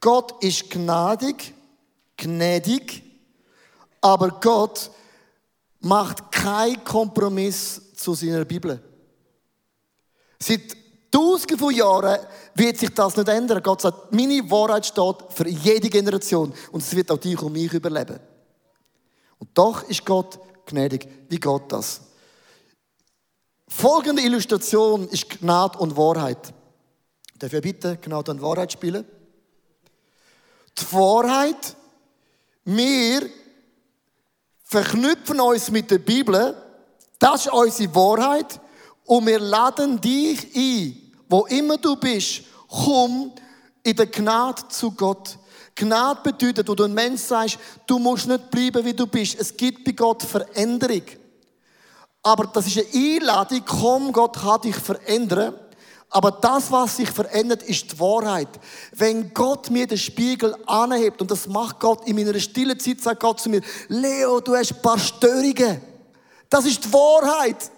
Gott 0.00 0.42
ist 0.44 0.70
gnädig 0.70 1.54
gnädig, 2.18 3.02
aber 4.00 4.38
Gott 4.40 4.90
macht 5.80 6.30
keinen 6.30 6.84
Kompromiss 6.84 7.94
zu 7.94 8.14
seiner 8.14 8.44
Bibel. 8.44 8.82
Seit 10.38 10.76
Tausenden 11.10 11.58
von 11.58 11.74
Jahren 11.74 12.18
wird 12.54 12.76
sich 12.76 12.90
das 12.90 13.16
nicht 13.16 13.28
ändern. 13.28 13.62
Gott 13.62 13.80
sagt, 13.80 14.12
meine 14.12 14.50
Wahrheit 14.50 14.84
steht 14.84 15.16
für 15.30 15.48
jede 15.48 15.88
Generation 15.88 16.52
und 16.70 16.82
es 16.82 16.94
wird 16.94 17.10
auch 17.10 17.18
dich 17.18 17.40
und 17.40 17.52
mich 17.52 17.72
überleben. 17.72 18.20
Und 19.38 19.48
doch 19.54 19.82
ist 19.84 20.04
Gott 20.04 20.38
gnädig. 20.66 21.08
Wie 21.28 21.40
geht 21.40 21.62
das? 21.68 22.02
Folgende 23.68 24.22
Illustration 24.22 25.08
ist 25.08 25.28
Gnade 25.30 25.78
und 25.78 25.96
Wahrheit. 25.96 26.52
Darf 27.38 27.52
ich 27.52 27.62
bitte 27.62 27.96
Gnade 27.96 28.32
und 28.32 28.42
Wahrheit 28.42 28.72
spielen? 28.72 29.04
Die 30.78 30.92
Wahrheit, 30.92 31.76
wir 32.70 33.30
verknüpfen 34.62 35.40
uns 35.40 35.70
mit 35.70 35.90
der 35.90 36.00
Bibel, 36.00 36.54
das 37.18 37.46
ist 37.46 37.52
unsere 37.52 37.94
Wahrheit 37.94 38.60
und 39.06 39.26
wir 39.26 39.40
laden 39.40 39.98
dich 39.98 40.54
ein, 40.54 41.12
wo 41.30 41.46
immer 41.46 41.78
du 41.78 41.96
bist, 41.96 42.42
komm 42.68 43.32
in 43.82 43.96
der 43.96 44.06
Gnade 44.06 44.68
zu 44.68 44.90
Gott. 44.90 45.38
Gnade 45.74 46.20
bedeutet, 46.22 46.68
wo 46.68 46.74
du 46.74 46.84
ein 46.84 46.92
Mensch 46.92 47.22
sagst, 47.22 47.58
du 47.86 47.98
musst 47.98 48.26
nicht 48.26 48.50
bleiben, 48.50 48.84
wie 48.84 48.92
du 48.92 49.06
bist. 49.06 49.40
Es 49.40 49.56
gibt 49.56 49.82
bei 49.82 49.92
Gott 49.92 50.22
Veränderung. 50.22 51.04
Aber 52.22 52.48
das 52.48 52.66
ist 52.66 52.76
eine 52.76 53.16
Einladung, 53.16 53.62
komm, 53.64 54.12
Gott 54.12 54.36
kann 54.36 54.60
dich 54.60 54.76
verändern. 54.76 55.54
Aber 56.10 56.30
das, 56.30 56.72
was 56.72 56.96
sich 56.96 57.10
verändert, 57.10 57.62
ist 57.62 57.92
die 57.92 58.00
Wahrheit. 58.00 58.48
Wenn 58.92 59.32
Gott 59.34 59.70
mir 59.70 59.86
den 59.86 59.98
Spiegel 59.98 60.56
anhebt, 60.66 61.20
und 61.20 61.30
das 61.30 61.46
macht 61.46 61.80
Gott 61.80 62.06
in 62.06 62.16
meiner 62.16 62.38
stillen 62.40 62.80
Zeit, 62.80 63.00
sagt 63.02 63.20
Gott 63.20 63.40
zu 63.40 63.50
mir, 63.50 63.60
Leo, 63.88 64.40
du 64.40 64.56
hast 64.56 64.72
ein 64.72 64.82
paar 64.82 64.98
Störungen. 64.98 65.82
Das 66.48 66.64
ist 66.64 66.84
die 66.84 66.92
Wahrheit. 66.92 67.70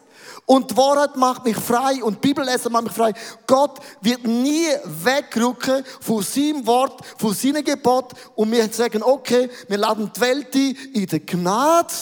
Und 0.47 0.71
die 0.71 0.77
Wahrheit 0.77 1.17
macht 1.17 1.45
mich 1.45 1.57
frei 1.57 2.03
und 2.03 2.21
Bibellesen 2.21 2.73
macht 2.73 2.85
mich 2.85 2.93
frei. 2.93 3.13
Gott 3.47 3.79
wird 4.01 4.25
nie 4.25 4.67
wegrücken 4.85 5.85
von 6.01 6.23
seinem 6.23 6.67
Wort, 6.67 7.05
von 7.19 7.35
seinem 7.35 7.65
Gebot 7.65 8.15
und 8.35 8.51
wir 8.51 8.69
sagen, 8.73 9.03
okay, 9.03 9.49
wir 9.69 9.79
laden 9.79 10.11
die 10.15 10.21
Welt 10.21 10.55
ein 10.55 10.77
in 10.93 11.07
der 11.07 11.21
Gnade 11.21 11.95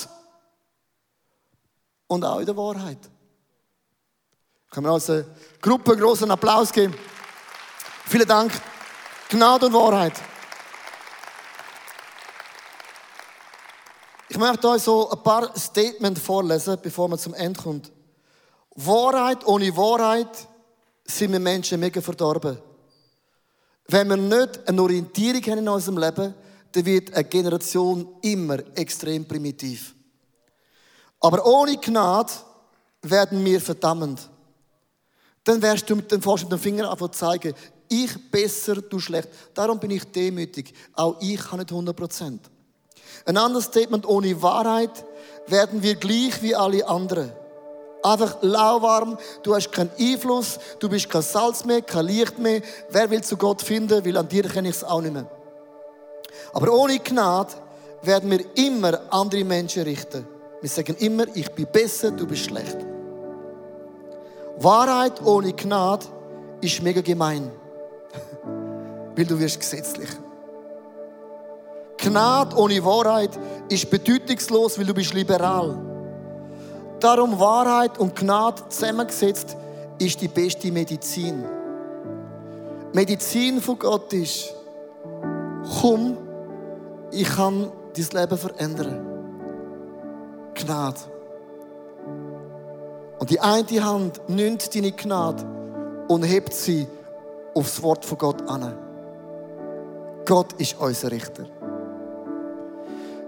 und 2.07 2.25
auch 2.25 2.41
in 2.41 2.47
der 2.47 2.57
Wahrheit. 2.57 2.99
Können 4.71 4.87
wir 4.87 4.93
also 4.93 5.25
Gruppe 5.61 5.97
großen 5.97 6.31
Applaus 6.31 6.73
geben? 6.73 6.95
Vielen 8.07 8.29
Dank. 8.29 8.53
Gnade 9.29 9.67
und 9.67 9.73
Wahrheit. 9.75 10.15
Ich 14.29 14.39
möchte 14.39 14.69
euch 14.69 14.83
so 14.83 15.11
ein 15.11 15.23
paar 15.23 15.57
Statements 15.59 16.21
vorlesen, 16.21 16.79
bevor 16.81 17.09
wir 17.09 17.19
zum 17.19 17.35
Ende 17.35 17.61
kommen. 17.61 17.83
Wahrheit 18.77 19.45
ohne 19.47 19.77
Wahrheit 19.77 20.49
sind 21.05 21.33
wir 21.33 21.41
Menschen 21.41 21.81
mega 21.81 22.01
verdorben. 22.01 22.59
Wenn 23.89 24.09
wir 24.09 24.17
nicht 24.17 24.69
eine 24.69 24.83
Orientierung 24.83 25.43
haben 25.43 25.59
in 25.59 25.69
unserem 25.69 25.99
Leben, 25.99 26.35
dann 26.73 26.87
wird 26.87 27.13
eine 27.15 27.25
Generation 27.25 28.17
immer 28.23 28.59
extrem 28.77 29.27
primitiv. 29.27 29.95
Aber 31.21 31.45
ohne 31.45 31.77
Gnade 31.79 32.33
werden 33.03 33.45
wir 33.45 33.61
verdammt. 33.61 34.29
Dann 35.49 35.63
wärst 35.63 35.89
du 35.89 35.97
mit 35.97 36.13
dem 36.13 36.21
dem 36.21 36.59
Finger 36.59 36.91
einfach 36.91 37.11
zeigen, 37.11 37.55
ich 37.89 38.31
besser, 38.31 38.83
du 38.83 38.99
schlecht. 38.99 39.31
Darum 39.55 39.79
bin 39.81 39.93
ich 39.93 40.05
demütig. 40.05 40.75
Auch 40.93 41.17
ich 41.23 41.41
kann 41.41 41.59
nicht 41.59 41.71
100 41.71 41.97
Prozent. 41.97 42.43
Ein 43.25 43.39
anderes 43.39 43.65
Statement, 43.65 44.07
ohne 44.07 44.43
Wahrheit 44.43 45.07
werden 45.47 45.83
wir 45.83 45.95
gleich 45.95 46.43
wie 46.43 46.55
alle 46.55 46.87
anderen. 46.87 47.33
Einfach 48.03 48.37
lauwarm, 48.43 49.17
du 49.43 49.55
hast 49.55 49.73
keinen 49.73 49.91
Einfluss, 49.99 50.59
du 50.81 50.91
bist 50.91 51.09
kein 51.09 51.23
Salz 51.23 51.65
mehr, 51.65 51.81
kein 51.81 52.05
Licht 52.05 52.39
mehr. 52.39 52.61
Wer 52.91 53.09
will 53.09 53.25
zu 53.25 53.39
Gott 53.39 53.63
finden, 53.63 54.05
weil 54.05 54.19
an 54.19 54.29
dir 54.29 54.43
kenne 54.43 54.69
ich 54.69 54.77
es 54.77 54.85
auch 54.85 55.01
nicht 55.01 55.15
mehr. 55.15 55.31
Aber 56.53 56.71
ohne 56.75 56.99
Gnade 56.99 57.55
werden 58.03 58.31
wir 58.31 58.45
immer 58.55 59.01
andere 59.09 59.45
Menschen 59.45 59.85
richten. 59.85 60.27
Wir 60.61 60.69
sagen 60.69 60.95
immer, 60.99 61.25
ich 61.35 61.51
bin 61.53 61.67
besser, 61.73 62.11
du 62.11 62.27
bist 62.27 62.45
schlecht. 62.45 62.88
Wahrheit 64.61 65.25
ohne 65.25 65.53
Gnade 65.53 66.07
ist 66.61 66.83
mega 66.83 67.01
gemein. 67.01 67.51
weil 69.19 69.27
du 69.27 69.37
wirst 69.41 69.59
gesetzlich. 69.59 70.09
Gnade 71.97 72.57
ohne 72.57 72.85
Wahrheit 72.85 73.31
ist 73.69 73.91
bedeutungslos, 73.91 74.79
weil 74.79 74.87
du 74.87 74.95
bist 74.95 75.13
liberal. 75.13 75.77
Darum 77.01 77.37
Wahrheit 77.41 77.99
und 77.99 78.15
Gnade 78.15 78.63
zusammengesetzt 78.69 79.57
ist 79.99 80.21
die 80.21 80.29
beste 80.29 80.71
Medizin. 80.71 81.45
Medizin 82.93 83.61
von 83.61 83.77
Gott 83.77 84.13
ist, 84.13 84.55
komm, 85.81 86.17
ich 87.11 87.29
kann 87.29 87.73
dein 87.97 88.21
Leben 88.21 88.39
verändern. 88.39 89.07
Gnade. 90.55 91.01
Und 93.19 93.31
die 93.31 93.41
eine 93.41 93.85
Hand 93.85 94.21
nimmt 94.29 94.75
deine 94.75 94.93
Gnade 94.93 95.45
und 96.09 96.23
hebt 96.23 96.55
sie 96.55 96.87
aufs 97.55 97.83
Wort 97.83 98.05
von 98.05 98.19
Gott 98.19 98.49
an. 98.49 98.75
Gott 100.25 100.53
ist 100.55 100.77
unser 100.79 101.11
Richter. 101.11 101.47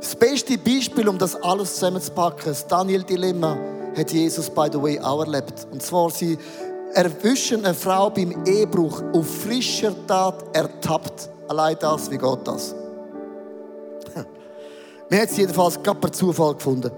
Das 0.00 0.14
beste 0.14 0.56
Beispiel, 0.56 1.08
um 1.08 1.18
das 1.18 1.34
alles 1.42 1.74
zusammenzupacken, 1.74 2.46
das 2.46 2.66
Daniel-Dilemma, 2.66 3.58
hat 3.96 4.12
Jesus, 4.12 4.48
by 4.48 4.68
the 4.72 4.80
way, 4.80 4.98
auch 5.00 5.20
erlebt. 5.24 5.66
Und 5.70 5.82
zwar, 5.82 6.10
sie 6.10 6.38
erwischen 6.94 7.64
eine 7.64 7.74
Frau 7.74 8.10
beim 8.10 8.44
Ehebruch 8.46 9.02
auf 9.12 9.26
frischer 9.26 9.94
Tat 10.06 10.44
ertappt. 10.52 11.28
Allein 11.48 11.76
das, 11.80 12.10
wie 12.10 12.18
geht 12.18 12.38
das? 12.46 12.74
Wir 15.08 15.18
haben 15.18 15.28
es 15.28 15.36
jedenfalls 15.36 15.82
gerade 15.82 15.98
per 15.98 16.12
Zufall 16.12 16.54
gefunden. 16.54 16.92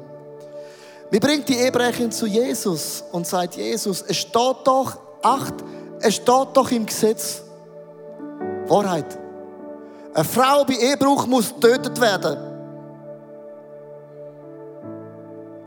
Wir 1.12 1.20
bringt 1.20 1.46
die 1.46 1.56
Ehebrecherin 1.56 2.10
zu 2.10 2.24
Jesus 2.24 3.04
und 3.12 3.26
sagt, 3.26 3.56
Jesus, 3.56 4.02
es 4.08 4.16
steht 4.16 4.56
doch, 4.64 4.96
acht, 5.20 5.52
es 6.00 6.14
steht 6.14 6.48
doch 6.54 6.70
im 6.70 6.86
Gesetz, 6.86 7.42
Wahrheit. 8.66 9.18
Eine 10.14 10.24
Frau 10.24 10.64
bei 10.64 10.72
Ehebruch 10.72 11.26
muss 11.26 11.52
getötet 11.52 12.00
werden. 12.00 12.38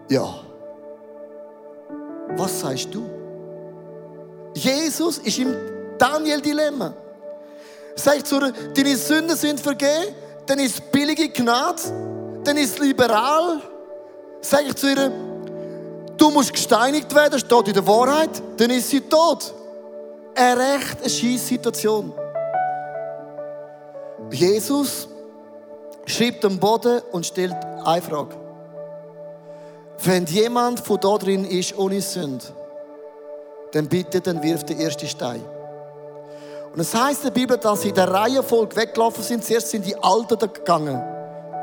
Ja. 0.09 0.33
Was 2.37 2.59
sagst 2.61 2.87
du? 2.91 3.05
Jesus 4.55 5.19
ist 5.19 5.37
im 5.37 5.55
Daniel-Dilemma. 5.99 6.91
Sagt 7.93 8.25
zu 8.25 8.39
ihr, 8.39 8.51
deine 8.75 8.95
Sünden 8.97 9.37
sind 9.37 9.59
vergeben, 9.59 10.15
dann 10.47 10.57
ist 10.57 10.91
billige 10.91 11.29
Gnade, 11.29 11.83
dann 12.43 12.57
ist 12.57 12.79
liberal. 12.79 13.61
Sag 14.41 14.65
ich 14.67 14.75
zu 14.75 14.89
ihr, 14.89 15.24
du 16.17 16.31
musst 16.31 16.53
gesteinigt 16.53 17.13
werden, 17.13 17.39
steht 17.39 17.67
in 17.67 17.73
der 17.73 17.87
Wahrheit, 17.87 18.29
dann 18.57 18.69
ist 18.69 18.89
sie 18.89 19.01
tot. 19.01 19.53
Eine 20.35 20.59
recht 20.59 20.99
eine 20.99 21.09
scheisse 21.09 21.45
Situation. 21.45 22.11
Jesus 24.31 25.07
schreibt 26.05 26.43
am 26.45 26.59
Boden 26.59 27.01
und 27.11 27.25
stellt 27.25 27.55
eine 27.83 28.01
Frage. 28.01 28.35
Wenn 30.03 30.25
jemand 30.25 30.79
von 30.81 30.99
da 30.99 31.17
drin 31.17 31.45
ist 31.45 31.77
ohne 31.77 32.01
Sünde, 32.01 32.45
dann 33.71 33.87
bitte, 33.87 34.21
dann 34.21 34.41
wirft 34.43 34.69
der 34.69 34.77
erste 34.77 35.07
Stein. 35.07 35.43
Und 36.73 36.81
es 36.81 36.93
heißt 36.93 37.23
in 37.23 37.33
der 37.33 37.39
Bibel, 37.39 37.57
dass 37.57 37.81
sie 37.81 37.89
in 37.89 37.95
der 37.95 38.09
Reihenfolge 38.11 38.75
weggelaufen 38.75 39.23
sind. 39.23 39.45
Zuerst 39.45 39.69
sind 39.69 39.85
die 39.85 39.95
Alten 39.95 40.37
gegangen. 40.37 41.01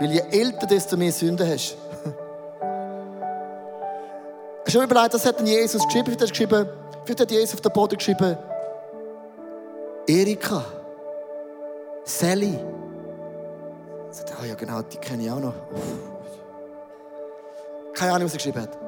Weil 0.00 0.10
je 0.10 0.22
älter, 0.30 0.66
desto 0.66 0.96
mehr 0.96 1.12
Sünde 1.12 1.46
hast. 1.46 1.76
Mir 4.74 4.84
überlegt, 4.84 5.14
das 5.14 5.26
hat 5.26 5.40
Jesus 5.40 5.84
geschrieben? 5.84 6.06
Vielleicht 6.06 6.22
hat, 6.22 6.30
geschrieben, 6.30 6.68
vielleicht 7.04 7.20
hat 7.20 7.30
Jesus 7.30 7.54
auf 7.54 7.60
den 7.60 7.72
Boden 7.72 7.96
geschrieben, 7.96 8.36
Erika, 10.06 10.64
Sally. 12.04 12.58
Ah 14.40 14.44
ja 14.44 14.54
genau, 14.54 14.82
die 14.82 14.98
kenne 14.98 15.22
ich 15.22 15.30
auch 15.30 15.40
noch. 15.40 15.54
Keine 17.94 18.12
Ahnung, 18.12 18.26
was 18.26 18.32
er 18.32 18.38
geschrieben 18.38 18.62
hat. 18.62 18.78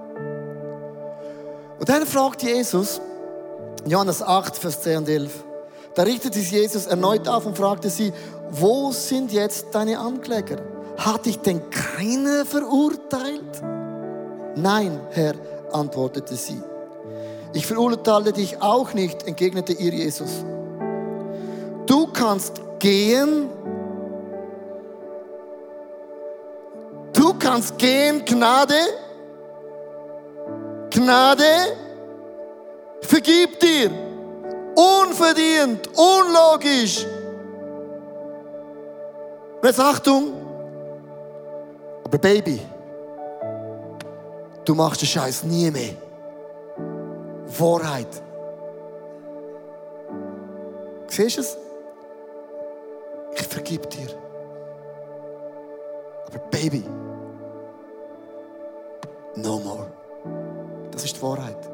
Und 1.78 1.88
dann 1.88 2.06
fragt 2.06 2.42
Jesus, 2.42 3.00
Johannes 3.86 4.22
8, 4.22 4.56
Vers 4.56 4.80
10 4.82 4.98
und 4.98 5.08
11, 5.08 5.44
da 5.94 6.02
richtet 6.02 6.34
sich 6.34 6.50
Jesus 6.50 6.86
erneut 6.86 7.28
auf 7.28 7.46
und 7.46 7.56
fragte 7.56 7.90
sie, 7.90 8.12
wo 8.50 8.90
sind 8.92 9.32
jetzt 9.32 9.66
deine 9.72 9.98
Ankläger? 9.98 10.56
Hat 10.96 11.26
dich 11.26 11.38
denn 11.40 11.70
keiner 11.70 12.44
verurteilt? 12.44 13.62
Nein, 14.56 15.00
Herr, 15.10 15.34
antwortete 15.74 16.36
sie. 16.36 16.62
Ich 17.52 17.66
verurteile 17.66 18.32
dich 18.32 18.60
auch 18.62 18.94
nicht, 18.94 19.26
entgegnete 19.26 19.72
ihr 19.72 19.92
Jesus. 19.92 20.44
Du 21.86 22.06
kannst 22.06 22.60
gehen 22.78 23.48
kannst 27.44 27.78
gehen, 27.78 28.24
Gnade. 28.24 28.74
Gnade. 30.90 31.76
Vergib 33.02 33.60
dir. 33.60 33.90
Unverdient, 34.74 35.88
unlogisch. 35.94 37.06
Und 39.62 39.78
Achtung. 39.78 40.32
Aber 42.04 42.18
Baby, 42.18 42.60
du 44.64 44.74
machst 44.74 45.02
den 45.02 45.06
Scheiß 45.06 45.44
nie 45.44 45.70
mehr. 45.70 45.94
Wahrheit. 47.58 48.08
Siehst 51.08 51.36
du 51.36 51.40
es? 51.42 51.56
Ich 53.36 53.46
vergib 53.46 53.88
dir. 53.90 54.08
Aber 56.26 56.38
Baby, 56.50 56.84
no 59.36 59.60
more. 59.60 59.86
Das 60.90 61.04
ist 61.04 61.16
die 61.16 61.22
Wahrheit. 61.22 61.70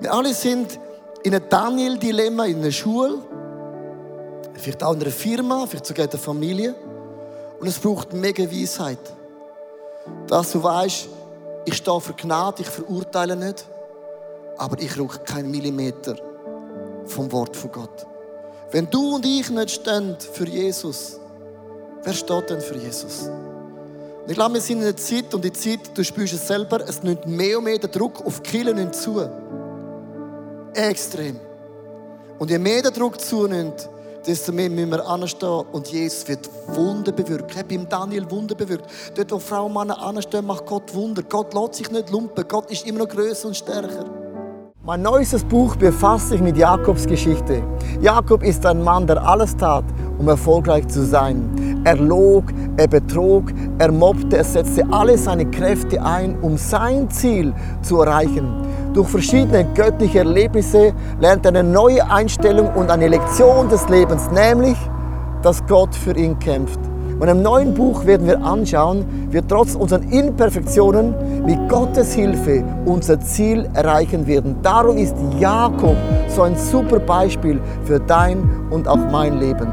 Wir 0.00 0.12
alle 0.12 0.34
sind 0.34 0.78
in 1.22 1.34
einem 1.34 1.48
Daniel-Dilemma 1.48 2.46
in 2.46 2.58
einer 2.58 2.72
Schule, 2.72 3.18
vielleicht 4.54 4.82
auch 4.82 4.94
in 4.94 5.02
einer 5.02 5.10
Firma, 5.10 5.66
vielleicht 5.66 5.86
sogar 5.86 6.04
in 6.06 6.10
der 6.10 6.20
Familie. 6.20 6.74
Und 7.60 7.68
es 7.68 7.78
braucht 7.78 8.12
mega 8.12 8.42
Weisheit. 8.42 8.98
Dass 10.32 10.50
du 10.52 10.62
weißt, 10.62 11.08
ich 11.66 11.74
stehe 11.74 12.00
für 12.00 12.14
Gnade, 12.14 12.62
ich 12.62 12.68
verurteile 12.70 13.36
nicht, 13.36 13.66
aber 14.56 14.80
ich 14.80 14.98
rufe 14.98 15.18
keinen 15.18 15.50
Millimeter 15.50 16.16
vom 17.04 17.30
Wort 17.32 17.54
von 17.54 17.70
Gott. 17.70 18.06
Wenn 18.70 18.88
du 18.88 19.16
und 19.16 19.26
ich 19.26 19.50
nicht 19.50 19.70
stehen 19.72 20.16
für 20.18 20.48
Jesus, 20.48 21.20
wer 22.02 22.14
steht 22.14 22.48
denn 22.48 22.62
für 22.62 22.78
Jesus? 22.78 23.28
Ich 24.26 24.32
glaube, 24.32 24.54
wir 24.54 24.62
sind 24.62 24.78
in 24.78 24.84
einer 24.84 24.96
Zeit, 24.96 25.34
und 25.34 25.44
die 25.44 25.52
Zeit, 25.52 25.80
du 25.92 26.02
spürst 26.02 26.32
es 26.32 26.48
selber, 26.48 26.80
es 26.80 27.02
nimmt 27.02 27.26
mehr 27.26 27.58
und 27.58 27.64
mehr 27.64 27.76
der 27.76 27.90
Druck 27.90 28.24
auf 28.24 28.40
nimmt 28.54 28.94
zu. 28.94 29.28
Extrem. 30.72 31.38
Und 32.38 32.50
je 32.50 32.58
mehr 32.58 32.80
der 32.80 32.92
Druck 32.92 33.20
zunimmt, 33.20 33.86
desto 34.26 34.52
mehr 34.52 34.70
müssen 34.70 34.90
wir 34.90 35.06
anstehen 35.06 35.64
und 35.72 35.88
Jesus 35.88 36.28
wird 36.28 36.48
Wunder 36.68 37.12
bewirken. 37.12 37.48
Ich 37.50 37.58
habe 37.58 37.68
beim 37.68 37.88
Daniel 37.88 38.30
Wunder 38.30 38.54
bewirkt. 38.54 38.86
Dort, 39.14 39.32
wo 39.32 39.38
Frau 39.38 39.66
und 39.66 39.74
Männer 39.74 40.00
anstehen, 40.00 40.46
macht 40.46 40.66
Gott 40.66 40.94
Wunder. 40.94 41.22
Gott 41.22 41.54
lässt 41.54 41.74
sich 41.74 41.90
nicht 41.90 42.10
lumpen. 42.10 42.44
Gott 42.48 42.70
ist 42.70 42.86
immer 42.86 43.00
noch 43.00 43.08
größer 43.08 43.48
und 43.48 43.56
stärker. 43.56 44.04
Mein 44.84 45.02
neuestes 45.02 45.44
Buch 45.44 45.76
befasst 45.76 46.30
sich 46.30 46.40
mit 46.40 46.56
Jakobs 46.56 47.06
Geschichte. 47.06 47.62
Jakob 48.00 48.42
ist 48.42 48.66
ein 48.66 48.82
Mann, 48.82 49.06
der 49.06 49.22
alles 49.22 49.56
tat, 49.56 49.84
um 50.18 50.26
erfolgreich 50.28 50.88
zu 50.88 51.04
sein. 51.04 51.82
Er 51.84 51.96
log, 51.96 52.44
er 52.76 52.88
betrog, 52.88 53.52
er 53.78 53.92
mobbte, 53.92 54.38
er 54.38 54.44
setzte 54.44 54.84
alle 54.90 55.16
seine 55.16 55.48
Kräfte 55.48 56.02
ein, 56.02 56.36
um 56.40 56.56
sein 56.56 57.08
Ziel 57.10 57.54
zu 57.82 58.00
erreichen. 58.00 58.71
Durch 58.94 59.08
verschiedene 59.08 59.64
göttliche 59.74 60.18
Erlebnisse 60.18 60.92
lernt 61.18 61.46
er 61.46 61.48
eine 61.48 61.64
neue 61.64 62.08
Einstellung 62.10 62.68
und 62.74 62.90
eine 62.90 63.08
Lektion 63.08 63.70
des 63.70 63.88
Lebens, 63.88 64.30
nämlich, 64.30 64.76
dass 65.42 65.66
Gott 65.66 65.94
für 65.94 66.14
ihn 66.14 66.38
kämpft. 66.38 66.78
Und 67.18 67.28
im 67.28 67.40
neuen 67.40 67.72
Buch 67.72 68.04
werden 68.04 68.26
wir 68.26 68.42
anschauen, 68.42 69.28
wie 69.30 69.40
trotz 69.40 69.76
unseren 69.76 70.02
Imperfektionen 70.10 71.14
mit 71.46 71.68
Gottes 71.70 72.12
Hilfe 72.12 72.64
unser 72.84 73.18
Ziel 73.20 73.66
erreichen 73.72 74.26
werden. 74.26 74.56
Darum 74.62 74.98
ist 74.98 75.14
Jakob 75.38 75.96
so 76.28 76.42
ein 76.42 76.56
super 76.56 76.98
Beispiel 76.98 77.60
für 77.84 77.98
dein 78.00 78.42
und 78.70 78.86
auch 78.88 79.10
mein 79.10 79.38
Leben. 79.38 79.72